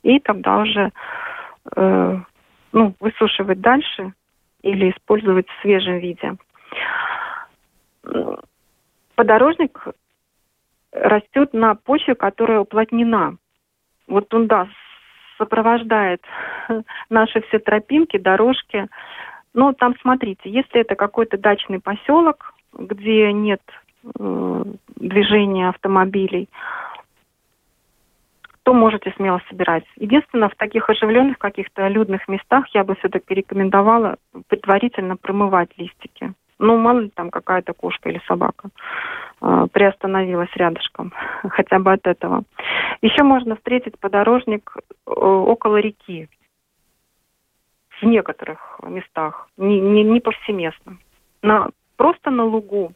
и 0.01 0.19
тогда 0.19 0.57
уже 0.57 0.91
э, 1.75 2.17
ну, 2.75 2.93
высушивать 2.99 3.61
дальше 3.61 4.11
или 4.61 4.91
использовать 4.91 5.47
в 5.47 5.61
свежем 5.61 5.99
виде. 5.99 6.35
Подорожник 9.15 9.87
растет 10.91 11.53
на 11.53 11.75
почве, 11.75 12.15
которая 12.15 12.59
уплотнена. 12.59 13.37
Вот 14.07 14.31
он, 14.33 14.47
да, 14.47 14.67
сопровождает 15.37 16.21
наши 17.09 17.41
все 17.43 17.59
тропинки, 17.59 18.17
дорожки. 18.17 18.87
Но 19.53 19.71
там, 19.71 19.95
смотрите, 20.01 20.49
если 20.49 20.81
это 20.81 20.95
какой-то 20.95 21.37
дачный 21.37 21.79
поселок, 21.79 22.53
где 22.73 23.31
нет 23.31 23.61
э, 24.19 24.63
движения 24.97 25.69
автомобилей, 25.69 26.49
то 28.65 28.73
можете 28.73 29.13
смело 29.15 29.39
собирать. 29.47 29.85
Единственное, 29.95 30.49
в 30.49 30.55
таких 30.55 30.89
оживленных 30.89 31.37
каких-то 31.37 31.87
людных 31.87 32.27
местах 32.27 32.65
я 32.73 32.83
бы 32.83 32.95
все-таки 32.95 33.35
рекомендовала 33.35 34.17
предварительно 34.47 35.17
промывать 35.17 35.69
листики. 35.77 36.33
Ну, 36.57 36.75
мало 36.77 37.01
ли 37.01 37.09
там 37.09 37.29
какая-то 37.29 37.73
кошка 37.73 38.09
или 38.09 38.19
собака 38.27 38.69
э, 39.41 39.67
приостановилась 39.71 40.49
рядышком, 40.55 41.13
хотя 41.49 41.77
бы 41.77 41.93
от 41.93 42.07
этого. 42.07 42.43
Еще 43.03 43.21
можно 43.21 43.55
встретить 43.55 43.99
подорожник 43.99 44.75
э, 44.75 45.11
около 45.11 45.77
реки 45.77 46.27
в 48.01 48.03
некоторых 48.03 48.79
местах, 48.81 49.47
не, 49.57 49.79
не, 49.79 50.03
не 50.03 50.19
повсеместно. 50.19 50.97
На, 51.43 51.69
просто 51.97 52.31
на 52.31 52.45
лугу, 52.45 52.93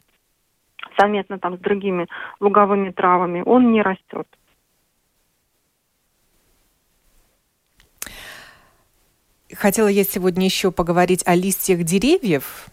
совместно 0.98 1.38
там 1.38 1.58
с 1.58 1.60
другими 1.60 2.08
луговыми 2.40 2.90
травами, 2.90 3.44
он 3.46 3.70
не 3.70 3.82
растет. 3.82 4.26
Хотела 9.56 9.88
я 9.88 10.04
сегодня 10.04 10.44
еще 10.44 10.70
поговорить 10.70 11.22
о 11.26 11.34
листьях 11.34 11.82
деревьев, 11.82 12.68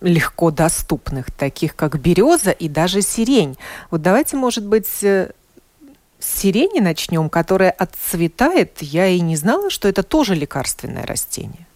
легко 0.00 0.50
доступных, 0.50 1.30
таких 1.30 1.76
как 1.76 2.00
береза 2.00 2.50
и 2.50 2.68
даже 2.68 3.00
сирень. 3.00 3.56
Вот 3.90 4.02
давайте, 4.02 4.36
может 4.36 4.66
быть, 4.66 5.04
э, 5.04 5.30
с 6.18 6.40
сирени 6.40 6.80
начнем, 6.80 7.28
которая 7.28 7.70
отцветает. 7.70 8.78
Я 8.80 9.06
и 9.06 9.20
не 9.20 9.36
знала, 9.36 9.70
что 9.70 9.88
это 9.88 10.02
тоже 10.02 10.34
лекарственное 10.34 11.06
растение. 11.06 11.66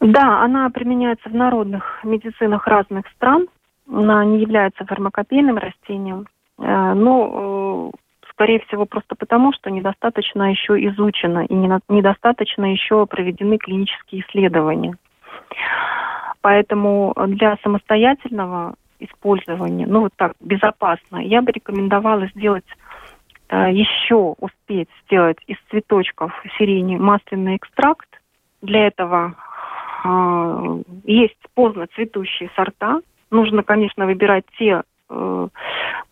Да, 0.00 0.42
она 0.42 0.70
применяется 0.70 1.28
в 1.28 1.34
народных 1.34 2.00
медицинах 2.04 2.66
разных 2.66 3.06
стран. 3.16 3.48
Она 3.90 4.24
не 4.24 4.40
является 4.40 4.84
фармакопейным 4.84 5.58
растением. 5.58 6.26
Э, 6.58 6.94
но 6.94 7.92
э, 7.92 7.98
скорее 8.38 8.60
всего, 8.60 8.86
просто 8.86 9.16
потому, 9.16 9.52
что 9.52 9.68
недостаточно 9.68 10.52
еще 10.52 10.74
изучено 10.86 11.44
и 11.44 11.54
недостаточно 11.54 12.70
еще 12.70 13.04
проведены 13.04 13.58
клинические 13.58 14.22
исследования. 14.22 14.96
Поэтому 16.40 17.12
для 17.26 17.56
самостоятельного 17.64 18.76
использования, 19.00 19.88
ну 19.88 20.02
вот 20.02 20.12
так, 20.14 20.34
безопасно, 20.38 21.16
я 21.16 21.42
бы 21.42 21.50
рекомендовала 21.50 22.28
сделать 22.28 22.64
э, 23.48 23.72
еще 23.72 24.36
успеть 24.38 24.88
сделать 25.04 25.38
из 25.48 25.56
цветочков 25.70 26.32
сирени 26.56 26.96
масляный 26.96 27.56
экстракт. 27.56 28.08
Для 28.62 28.86
этого 28.86 29.34
э, 30.04 30.82
есть 31.04 31.38
поздно 31.54 31.88
цветущие 31.96 32.50
сорта. 32.54 33.00
Нужно, 33.32 33.64
конечно, 33.64 34.06
выбирать 34.06 34.44
те 34.56 34.82
э, 35.10 35.48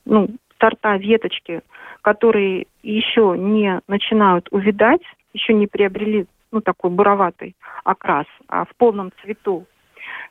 ну, 0.04 0.28
сорта 0.58 0.96
веточки, 0.96 1.62
которые 2.06 2.68
еще 2.84 3.34
не 3.36 3.80
начинают 3.88 4.46
увидать, 4.52 5.02
еще 5.32 5.52
не 5.52 5.66
приобрели 5.66 6.26
ну, 6.52 6.60
такой 6.60 6.90
буроватый 6.90 7.56
окрас, 7.82 8.26
а 8.46 8.64
в 8.64 8.68
полном 8.76 9.10
цвету, 9.20 9.66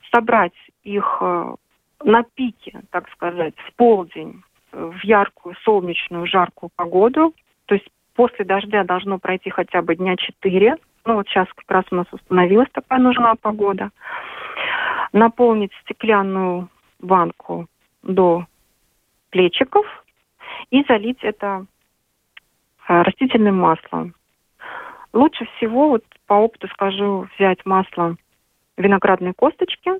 собрать 0.10 0.54
их 0.86 1.18
э, 1.20 1.56
на 2.06 2.24
пике, 2.24 2.80
так 2.92 3.10
сказать, 3.10 3.56
в 3.58 3.74
полдень, 3.74 4.42
э, 4.72 4.92
в 4.98 5.04
яркую, 5.04 5.58
солнечную, 5.66 6.28
жаркую 6.28 6.70
погоду. 6.74 7.34
То 7.66 7.76
есть 7.76 7.90
после 8.16 8.46
дождя 8.46 8.86
должно 8.86 9.20
пройти 9.20 9.50
хотя 9.50 9.82
бы 9.82 9.98
дня 9.98 10.16
четыре. 10.16 10.78
Ну 11.04 11.16
вот 11.16 11.28
сейчас 11.28 11.50
как 11.54 11.70
раз 11.70 11.84
у 11.92 11.96
нас 11.96 12.08
установилась 12.14 12.70
такая 12.72 13.00
нужная 13.00 13.36
погода. 13.36 13.90
Наполнить 15.12 15.74
стеклянную 15.84 16.70
банку 17.02 17.68
до 18.02 18.46
плечиков– 19.30 19.86
и 20.69 20.84
залить 20.88 21.23
это 21.23 21.65
э, 22.88 23.01
растительным 23.01 23.58
маслом. 23.58 24.13
Лучше 25.13 25.45
всего, 25.56 25.89
вот 25.89 26.04
по 26.28 26.34
опыту 26.34 26.67
скажу, 26.69 27.28
взять 27.36 27.65
масло 27.65 28.15
виноградной 28.78 29.34
косточки, 29.34 29.91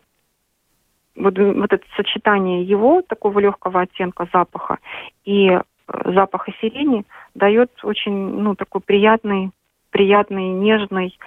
вот, 1.16 1.38
вот 1.38 1.72
это 1.72 1.84
сочетание 1.96 2.64
его, 2.64 3.02
такого 3.02 3.40
легкого 3.40 3.82
оттенка 3.82 4.28
запаха, 4.34 4.80
и 5.24 5.50
э, 5.50 5.62
запаха 5.88 6.52
сирени 6.60 7.06
дает 7.34 7.72
очень, 7.84 8.14
ну, 8.14 8.56
такой 8.56 8.82
приятный, 8.82 9.52
приятный, 9.92 10.50
нежный, 10.50 11.18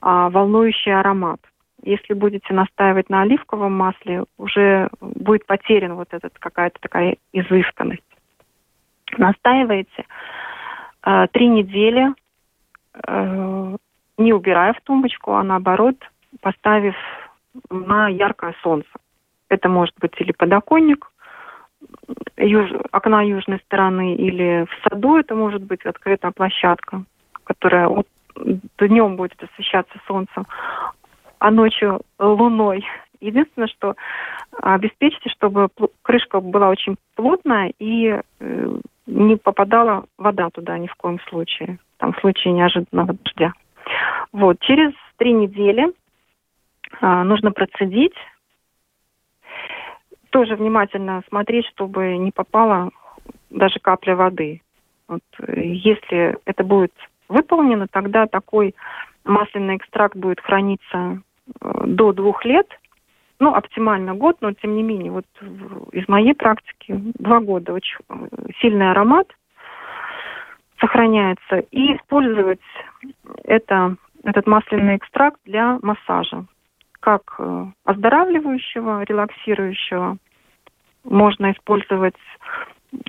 а, 0.00 0.30
волнующий 0.30 0.92
аромат. 0.92 1.40
Если 1.82 2.12
будете 2.12 2.52
настаивать 2.52 3.08
на 3.08 3.22
оливковом 3.22 3.72
масле, 3.72 4.24
уже 4.36 4.88
будет 5.00 5.46
потерян 5.46 5.94
вот 5.94 6.08
этот 6.12 6.36
какая-то 6.38 6.78
такая 6.80 7.16
изысканность 7.32 8.02
настаиваете 9.18 10.04
э, 11.04 11.26
три 11.32 11.48
недели, 11.48 12.14
э, 13.06 13.76
не 14.18 14.32
убирая 14.32 14.72
в 14.74 14.80
тумбочку, 14.82 15.32
а 15.32 15.42
наоборот 15.42 15.96
поставив 16.40 16.94
на 17.70 18.08
яркое 18.08 18.54
солнце. 18.62 18.88
Это 19.48 19.68
может 19.68 19.94
быть 19.98 20.12
или 20.18 20.32
подоконник, 20.32 21.10
юж, 22.36 22.70
окна 22.92 23.22
южной 23.22 23.58
стороны, 23.66 24.14
или 24.14 24.66
в 24.66 24.88
саду 24.88 25.16
это 25.16 25.34
может 25.34 25.62
быть 25.62 25.84
открытая 25.84 26.32
площадка, 26.32 27.04
которая 27.44 27.88
вот 27.88 28.06
днем 28.78 29.16
будет 29.16 29.42
освещаться 29.42 29.98
солнцем, 30.06 30.46
а 31.38 31.50
ночью 31.50 32.00
луной. 32.18 32.86
Единственное, 33.20 33.68
что 33.68 33.96
обеспечьте, 34.62 35.28
чтобы 35.30 35.68
крышка 36.02 36.40
была 36.40 36.70
очень 36.70 36.96
плотная 37.16 37.72
и 37.78 38.20
э, 38.40 38.78
не 39.10 39.36
попадала 39.36 40.04
вода 40.16 40.50
туда 40.50 40.78
ни 40.78 40.86
в 40.86 40.94
коем 40.94 41.20
случае, 41.28 41.78
там 41.98 42.12
в 42.12 42.20
случае 42.20 42.54
неожиданного 42.54 43.14
дождя. 43.14 43.52
Вот, 44.32 44.60
через 44.60 44.92
три 45.16 45.32
недели 45.32 45.92
а, 47.00 47.24
нужно 47.24 47.50
процедить, 47.50 48.14
тоже 50.30 50.54
внимательно 50.54 51.22
смотреть, 51.28 51.66
чтобы 51.66 52.16
не 52.16 52.30
попала 52.30 52.90
даже 53.50 53.80
капля 53.80 54.14
воды. 54.14 54.62
Вот, 55.08 55.22
если 55.48 56.38
это 56.44 56.62
будет 56.62 56.92
выполнено, 57.28 57.88
тогда 57.88 58.26
такой 58.26 58.76
масляный 59.24 59.76
экстракт 59.76 60.16
будет 60.16 60.40
храниться 60.40 61.20
э, 61.60 61.82
до 61.86 62.12
двух 62.12 62.44
лет– 62.44 62.68
ну, 63.40 63.54
оптимально 63.54 64.14
год, 64.14 64.36
но 64.40 64.52
тем 64.52 64.76
не 64.76 64.82
менее, 64.82 65.10
вот 65.10 65.24
из 65.92 66.06
моей 66.08 66.34
практики 66.34 66.94
два 67.18 67.40
года 67.40 67.72
очень 67.72 67.96
сильный 68.60 68.90
аромат 68.90 69.26
сохраняется. 70.78 71.60
И 71.70 71.96
использовать 71.96 72.60
это, 73.44 73.96
этот 74.22 74.46
масляный 74.46 74.96
экстракт 74.96 75.40
для 75.44 75.78
массажа. 75.82 76.44
Как 77.00 77.22
э, 77.38 77.66
оздоравливающего, 77.84 79.04
релаксирующего. 79.04 80.18
Можно 81.04 81.52
использовать 81.52 82.16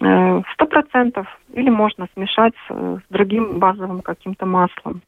э, 0.02 0.42
сто 0.54 0.66
процентов 0.66 1.28
или 1.54 1.70
можно 1.70 2.08
смешать 2.14 2.54
с 2.70 3.02
другим 3.10 3.60
базовым 3.60 4.02
каким-то 4.02 4.46
маслом. 4.46 5.02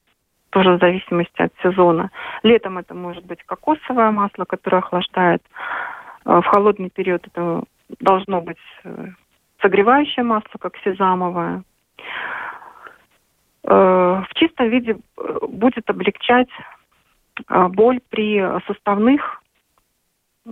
Тоже 0.54 0.78
в 0.78 0.80
зависимости 0.80 1.42
от 1.42 1.52
сезона. 1.64 2.12
Летом 2.44 2.78
это 2.78 2.94
может 2.94 3.26
быть 3.26 3.44
кокосовое 3.44 4.12
масло, 4.12 4.46
которое 4.46 4.78
охлаждает. 4.78 5.42
В 6.24 6.44
холодный 6.44 6.92
период 6.92 7.26
это 7.26 7.64
должно 8.00 8.40
быть 8.40 8.60
согревающее 9.62 10.24
масло, 10.24 10.58
как 10.60 10.78
сезамовое. 10.84 11.64
В 13.64 14.28
чистом 14.36 14.70
виде 14.70 14.98
будет 15.42 15.90
облегчать 15.90 16.50
боль 17.50 18.00
при 18.10 18.62
суставных 18.68 19.42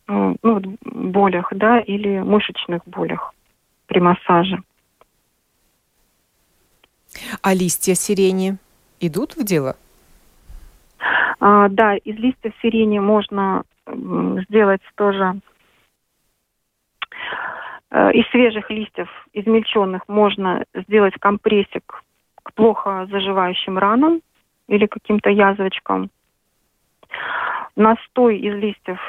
ну, 0.07 0.77
болях, 0.83 1.53
да, 1.55 1.79
или 1.79 2.19
мышечных 2.19 2.81
болях 2.85 3.35
при 3.85 3.99
массаже. 3.99 4.63
А 7.43 7.53
листья 7.53 7.93
сирени 7.93 8.57
идут 8.99 9.35
в 9.35 9.43
дело? 9.43 9.75
А, 11.39 11.69
да, 11.69 11.95
из 11.95 12.15
листьев 12.17 12.53
сирени 12.61 12.99
можно 12.99 13.63
сделать 14.47 14.81
тоже 14.95 15.41
э, 17.89 18.11
из 18.13 18.27
свежих 18.29 18.69
листьев, 18.69 19.09
измельченных, 19.33 20.07
можно 20.07 20.65
сделать 20.73 21.15
компрессик 21.19 22.03
к 22.43 22.53
плохо 22.53 23.07
заживающим 23.09 23.77
ранам 23.77 24.21
или 24.67 24.85
каким-то 24.85 25.29
язвочкам. 25.29 26.09
Настой 27.75 28.37
из 28.37 28.55
листьев 28.55 28.99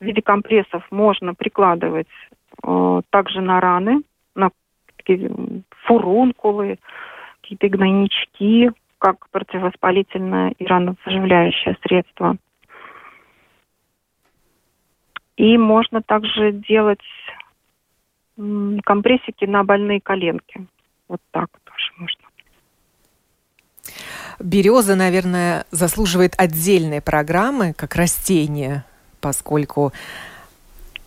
в 0.00 0.04
виде 0.04 0.20
компрессов 0.20 0.84
можно 0.90 1.34
прикладывать 1.34 2.08
э, 2.62 3.00
также 3.10 3.40
на 3.40 3.60
раны, 3.60 4.02
на 4.34 4.50
такие 4.96 5.30
фурункулы, 5.84 6.78
какие-то 7.40 7.68
гнойнички, 7.68 8.70
как 8.98 9.28
противовоспалительное 9.30 10.50
и 10.58 10.64
ранозаживляющее 10.64 11.76
средство. 11.82 12.36
И 15.36 15.58
можно 15.58 16.02
также 16.02 16.52
делать 16.52 17.02
компрессики 18.84 19.44
на 19.44 19.64
больные 19.64 20.00
коленки. 20.00 20.66
Вот 21.08 21.20
так 21.30 21.48
тоже 21.64 21.92
можно. 21.98 22.22
Береза, 24.38 24.96
наверное, 24.96 25.64
заслуживает 25.70 26.34
отдельной 26.36 27.00
программы 27.00 27.72
как 27.72 27.94
растение, 27.96 28.84
поскольку 29.20 29.92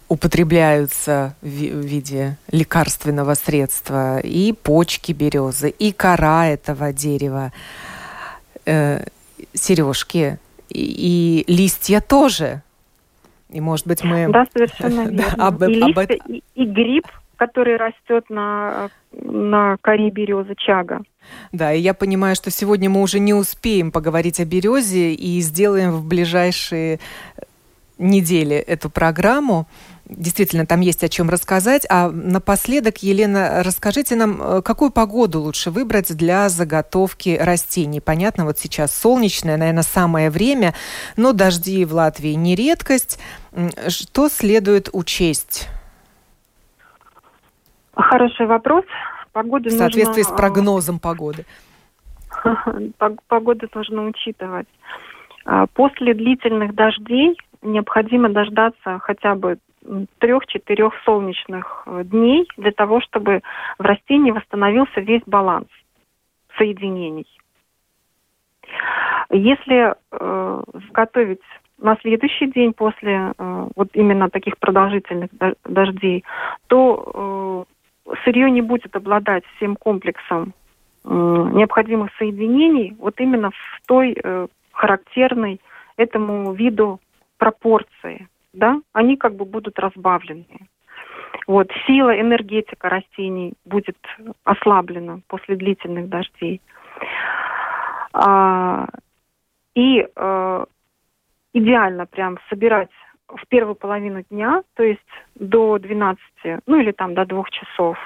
употребляются 0.09 1.35
в 1.41 1.47
виде 1.47 2.37
лекарственного 2.51 3.35
средства 3.35 4.19
и 4.19 4.53
почки 4.53 5.11
березы, 5.11 5.69
и 5.69 5.91
кора 5.91 6.47
этого 6.47 6.91
дерева, 6.91 7.53
э, 8.65 9.05
сережки 9.53 10.39
и, 10.69 11.45
и 11.47 11.51
листья 11.51 12.01
тоже. 12.01 12.63
И, 13.49 13.61
может 13.61 13.87
быть, 13.87 14.03
мы... 14.03 14.27
Да, 14.29 14.45
совершенно 14.51 15.01
верно. 15.09 15.47
об, 15.47 15.63
и, 15.63 15.79
об... 15.79 15.97
листья, 15.97 16.17
и, 16.27 16.43
и 16.55 16.65
гриб, 16.65 17.07
который 17.37 17.77
растет 17.77 18.29
на, 18.29 18.89
на 19.11 19.77
коре 19.81 20.09
березы 20.09 20.55
чага. 20.57 21.01
Да, 21.51 21.71
и 21.71 21.79
я 21.79 21.93
понимаю, 21.93 22.35
что 22.35 22.49
сегодня 22.49 22.89
мы 22.89 23.01
уже 23.01 23.19
не 23.19 23.33
успеем 23.33 23.91
поговорить 23.91 24.39
о 24.39 24.45
березе 24.45 25.13
и 25.13 25.39
сделаем 25.41 25.91
в 25.91 26.05
ближайшие 26.05 26.99
недели 27.99 28.55
эту 28.55 28.89
программу. 28.89 29.67
Действительно, 30.09 30.65
там 30.65 30.81
есть 30.81 31.03
о 31.03 31.07
чем 31.07 31.29
рассказать. 31.29 31.85
А 31.87 32.09
напоследок, 32.09 32.97
Елена, 33.03 33.61
расскажите 33.63 34.15
нам, 34.15 34.41
э, 34.41 34.61
какую 34.63 34.89
погоду 34.89 35.39
лучше 35.39 35.69
выбрать 35.69 36.15
для 36.17 36.49
заготовки 36.49 37.37
растений? 37.39 38.01
Понятно, 38.01 38.45
вот 38.45 38.57
сейчас 38.57 38.93
солнечное, 38.93 39.55
наверное, 39.55 39.83
самое 39.83 40.31
время, 40.31 40.73
но 41.15 41.31
дожди 41.31 41.85
в 41.85 41.93
Латвии 41.93 42.33
не 42.33 42.55
редкость. 42.55 43.19
Что 43.87 44.29
следует 44.29 44.89
учесть? 44.93 45.69
Хороший 47.93 48.47
вопрос. 48.47 48.85
Погоду 49.31 49.69
в 49.69 49.73
соответствии 49.73 50.23
нужно... 50.23 50.35
с 50.35 50.37
прогнозом 50.37 50.99
погоды. 50.99 51.45
Погоду 53.27 53.67
нужно 53.75 54.07
учитывать. 54.07 54.67
А, 55.45 55.67
после 55.67 56.15
длительных 56.15 56.73
дождей 56.73 57.37
необходимо 57.61 58.29
дождаться 58.29 58.97
хотя 59.03 59.35
бы 59.35 59.59
трех-четырех 60.19 60.93
солнечных 61.05 61.83
э, 61.85 62.03
дней 62.03 62.47
для 62.57 62.71
того, 62.71 63.01
чтобы 63.01 63.41
в 63.77 63.83
растении 63.83 64.31
восстановился 64.31 65.01
весь 65.01 65.23
баланс 65.25 65.67
соединений. 66.57 67.27
Если 69.31 69.95
э, 70.11 70.63
готовить 70.91 71.41
на 71.77 71.95
следующий 72.01 72.47
день 72.47 72.73
после 72.73 73.33
э, 73.37 73.67
вот 73.75 73.89
именно 73.93 74.29
таких 74.29 74.57
продолжительных 74.57 75.29
дождей, 75.63 76.23
то 76.67 77.65
э, 78.05 78.15
сырье 78.23 78.51
не 78.51 78.61
будет 78.61 78.95
обладать 78.95 79.43
всем 79.55 79.75
комплексом 79.75 80.53
э, 81.05 81.09
необходимых 81.09 82.11
соединений 82.17 82.95
вот 82.99 83.19
именно 83.19 83.51
в 83.51 83.87
той 83.87 84.15
э, 84.21 84.47
характерной 84.71 85.61
этому 85.97 86.53
виду 86.53 86.99
пропорции, 87.37 88.27
да, 88.53 88.81
они 88.93 89.17
как 89.17 89.35
бы 89.35 89.45
будут 89.45 89.79
разбавлены. 89.79 90.45
Вот, 91.47 91.71
сила, 91.87 92.19
энергетика 92.19 92.89
растений 92.89 93.53
будет 93.65 93.97
ослаблена 94.43 95.21
после 95.27 95.55
длительных 95.55 96.09
дождей. 96.09 96.61
А, 98.13 98.87
и 99.75 100.07
а, 100.15 100.65
идеально 101.53 102.05
прям 102.05 102.37
собирать 102.49 102.91
в 103.27 103.47
первую 103.47 103.75
половину 103.75 104.23
дня, 104.29 104.63
то 104.75 104.83
есть 104.83 105.01
до 105.35 105.77
12, 105.77 106.19
ну 106.65 106.79
или 106.79 106.91
там 106.91 107.13
до 107.13 107.25
2 107.25 107.43
часов 107.51 107.97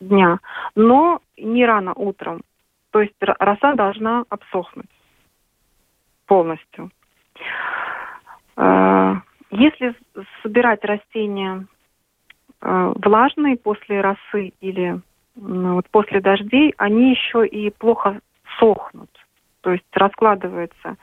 дня, 0.00 0.38
но 0.74 1.20
не 1.36 1.64
рано 1.66 1.92
утром. 1.94 2.42
То 2.90 3.00
есть 3.00 3.14
роса 3.20 3.74
должна 3.74 4.24
обсохнуть 4.28 4.90
полностью. 6.26 6.90
А, 8.56 9.20
если 9.50 9.94
собирать 10.42 10.84
растения 10.84 11.66
а, 12.60 12.92
влажные 12.96 13.56
после 13.56 14.00
росы 14.00 14.52
или 14.60 15.00
ну, 15.36 15.74
вот 15.74 15.88
после 15.90 16.20
дождей, 16.20 16.74
они 16.76 17.10
еще 17.10 17.46
и 17.46 17.70
плохо 17.70 18.20
сохнут. 18.58 19.10
То 19.60 19.72
есть 19.72 19.84
раскладываются 19.92 20.96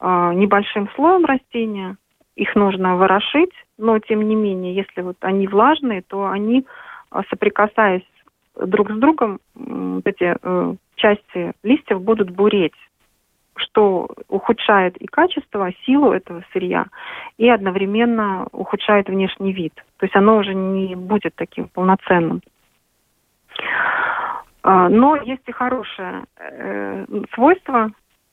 э, 0.00 0.32
небольшим 0.34 0.88
слоем 0.94 1.24
растения, 1.24 1.96
их 2.36 2.54
нужно 2.54 2.96
ворошить, 2.96 3.52
но 3.78 3.98
тем 3.98 4.22
не 4.28 4.36
менее, 4.36 4.74
если 4.74 5.02
вот 5.02 5.16
они 5.20 5.48
влажные, 5.48 6.02
то 6.02 6.28
они, 6.28 6.64
соприкасаясь 7.28 8.06
друг 8.54 8.90
с 8.90 8.96
другом, 8.96 9.40
эти 10.04 10.36
э, 10.40 10.74
части 10.96 11.52
листьев 11.62 12.02
будут 12.02 12.30
буреть 12.30 12.74
что 13.62 14.08
ухудшает 14.28 14.96
и 14.96 15.06
качество, 15.06 15.70
силу 15.84 16.12
этого 16.12 16.42
сырья, 16.52 16.86
и 17.38 17.48
одновременно 17.48 18.46
ухудшает 18.52 19.08
внешний 19.08 19.52
вид. 19.52 19.74
То 19.98 20.06
есть 20.06 20.16
оно 20.16 20.36
уже 20.36 20.54
не 20.54 20.94
будет 20.94 21.34
таким 21.34 21.68
полноценным. 21.68 22.40
А, 24.62 24.88
но 24.88 25.16
есть 25.16 25.42
и 25.46 25.52
хорошее 25.52 26.24
э, 26.36 27.06
свойство 27.34 27.90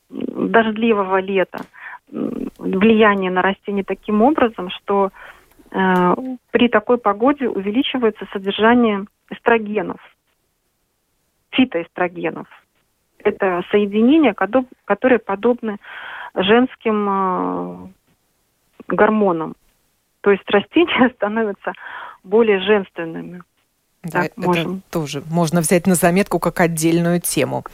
дождливого 0.09 1.19
лета, 1.19 1.59
влияние 2.11 3.31
на 3.31 3.41
растение 3.41 3.83
таким 3.83 4.21
образом, 4.21 4.69
что 4.69 5.11
э, 5.71 6.15
при 6.51 6.67
такой 6.67 6.97
погоде 6.97 7.47
увеличивается 7.47 8.27
содержание 8.31 9.05
эстрогенов, 9.29 9.99
фитоэстрогенов 11.51 12.47
это 13.23 13.63
соединения, 13.71 14.33
которые 14.85 15.19
подобны 15.19 15.77
женским 16.35 17.07
э, 17.09 17.87
гормонам. 18.87 19.55
То 20.21 20.31
есть 20.31 20.49
растения 20.49 21.09
становятся 21.15 21.73
более 22.23 22.59
женственными. 22.59 23.43
Да, 24.03 24.23
так, 24.23 24.31
это 24.31 24.41
можем. 24.41 24.81
тоже 24.91 25.23
можно 25.29 25.59
взять 25.59 25.85
на 25.85 25.95
заметку 25.95 26.39
как 26.39 26.59
отдельную 26.61 27.19
тему. 27.19 27.65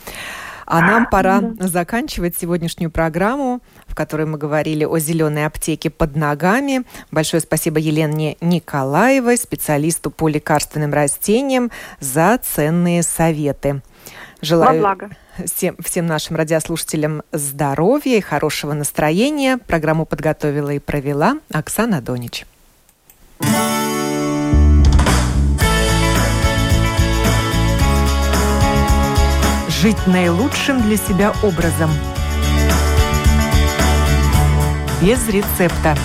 А 0.66 0.82
нам 0.82 1.06
пора 1.06 1.41
да. 1.41 1.68
заканчивать 1.68 2.36
сегодняшнюю 2.36 2.89
программу, 2.89 3.62
в 3.86 3.93
которой 3.93 4.26
мы 4.26 4.39
говорили 4.39 4.84
о 4.84 4.98
зеленой 4.98 5.46
аптеке 5.46 5.91
под 5.91 6.16
ногами. 6.16 6.84
Большое 7.12 7.41
спасибо 7.41 7.78
Елене 7.78 8.38
Николаевой, 8.41 9.38
специалисту 9.38 10.10
по 10.10 10.28
лекарственным 10.28 10.91
растениям, 10.91 11.70
за 12.00 12.39
ценные 12.39 13.04
советы. 13.04 13.84
Желаю 14.41 14.74
Во 14.74 14.80
благо 14.80 15.10
всем, 15.46 15.76
всем 15.84 16.06
нашим 16.06 16.36
радиослушателям 16.36 17.24
здоровья 17.32 18.18
и 18.18 18.22
хорошего 18.22 18.74
настроения. 18.74 19.58
Программу 19.58 20.06
подготовила 20.06 20.70
и 20.70 20.80
провела 20.80 21.40
Оксана 21.52 22.02
Донич. 22.02 22.46
Жить 29.82 30.08
наилучшим 30.08 30.82
для 30.82 30.98
себя 30.98 31.34
образом. 31.44 31.92
Без 35.02 35.28
рецепта. 35.28 35.96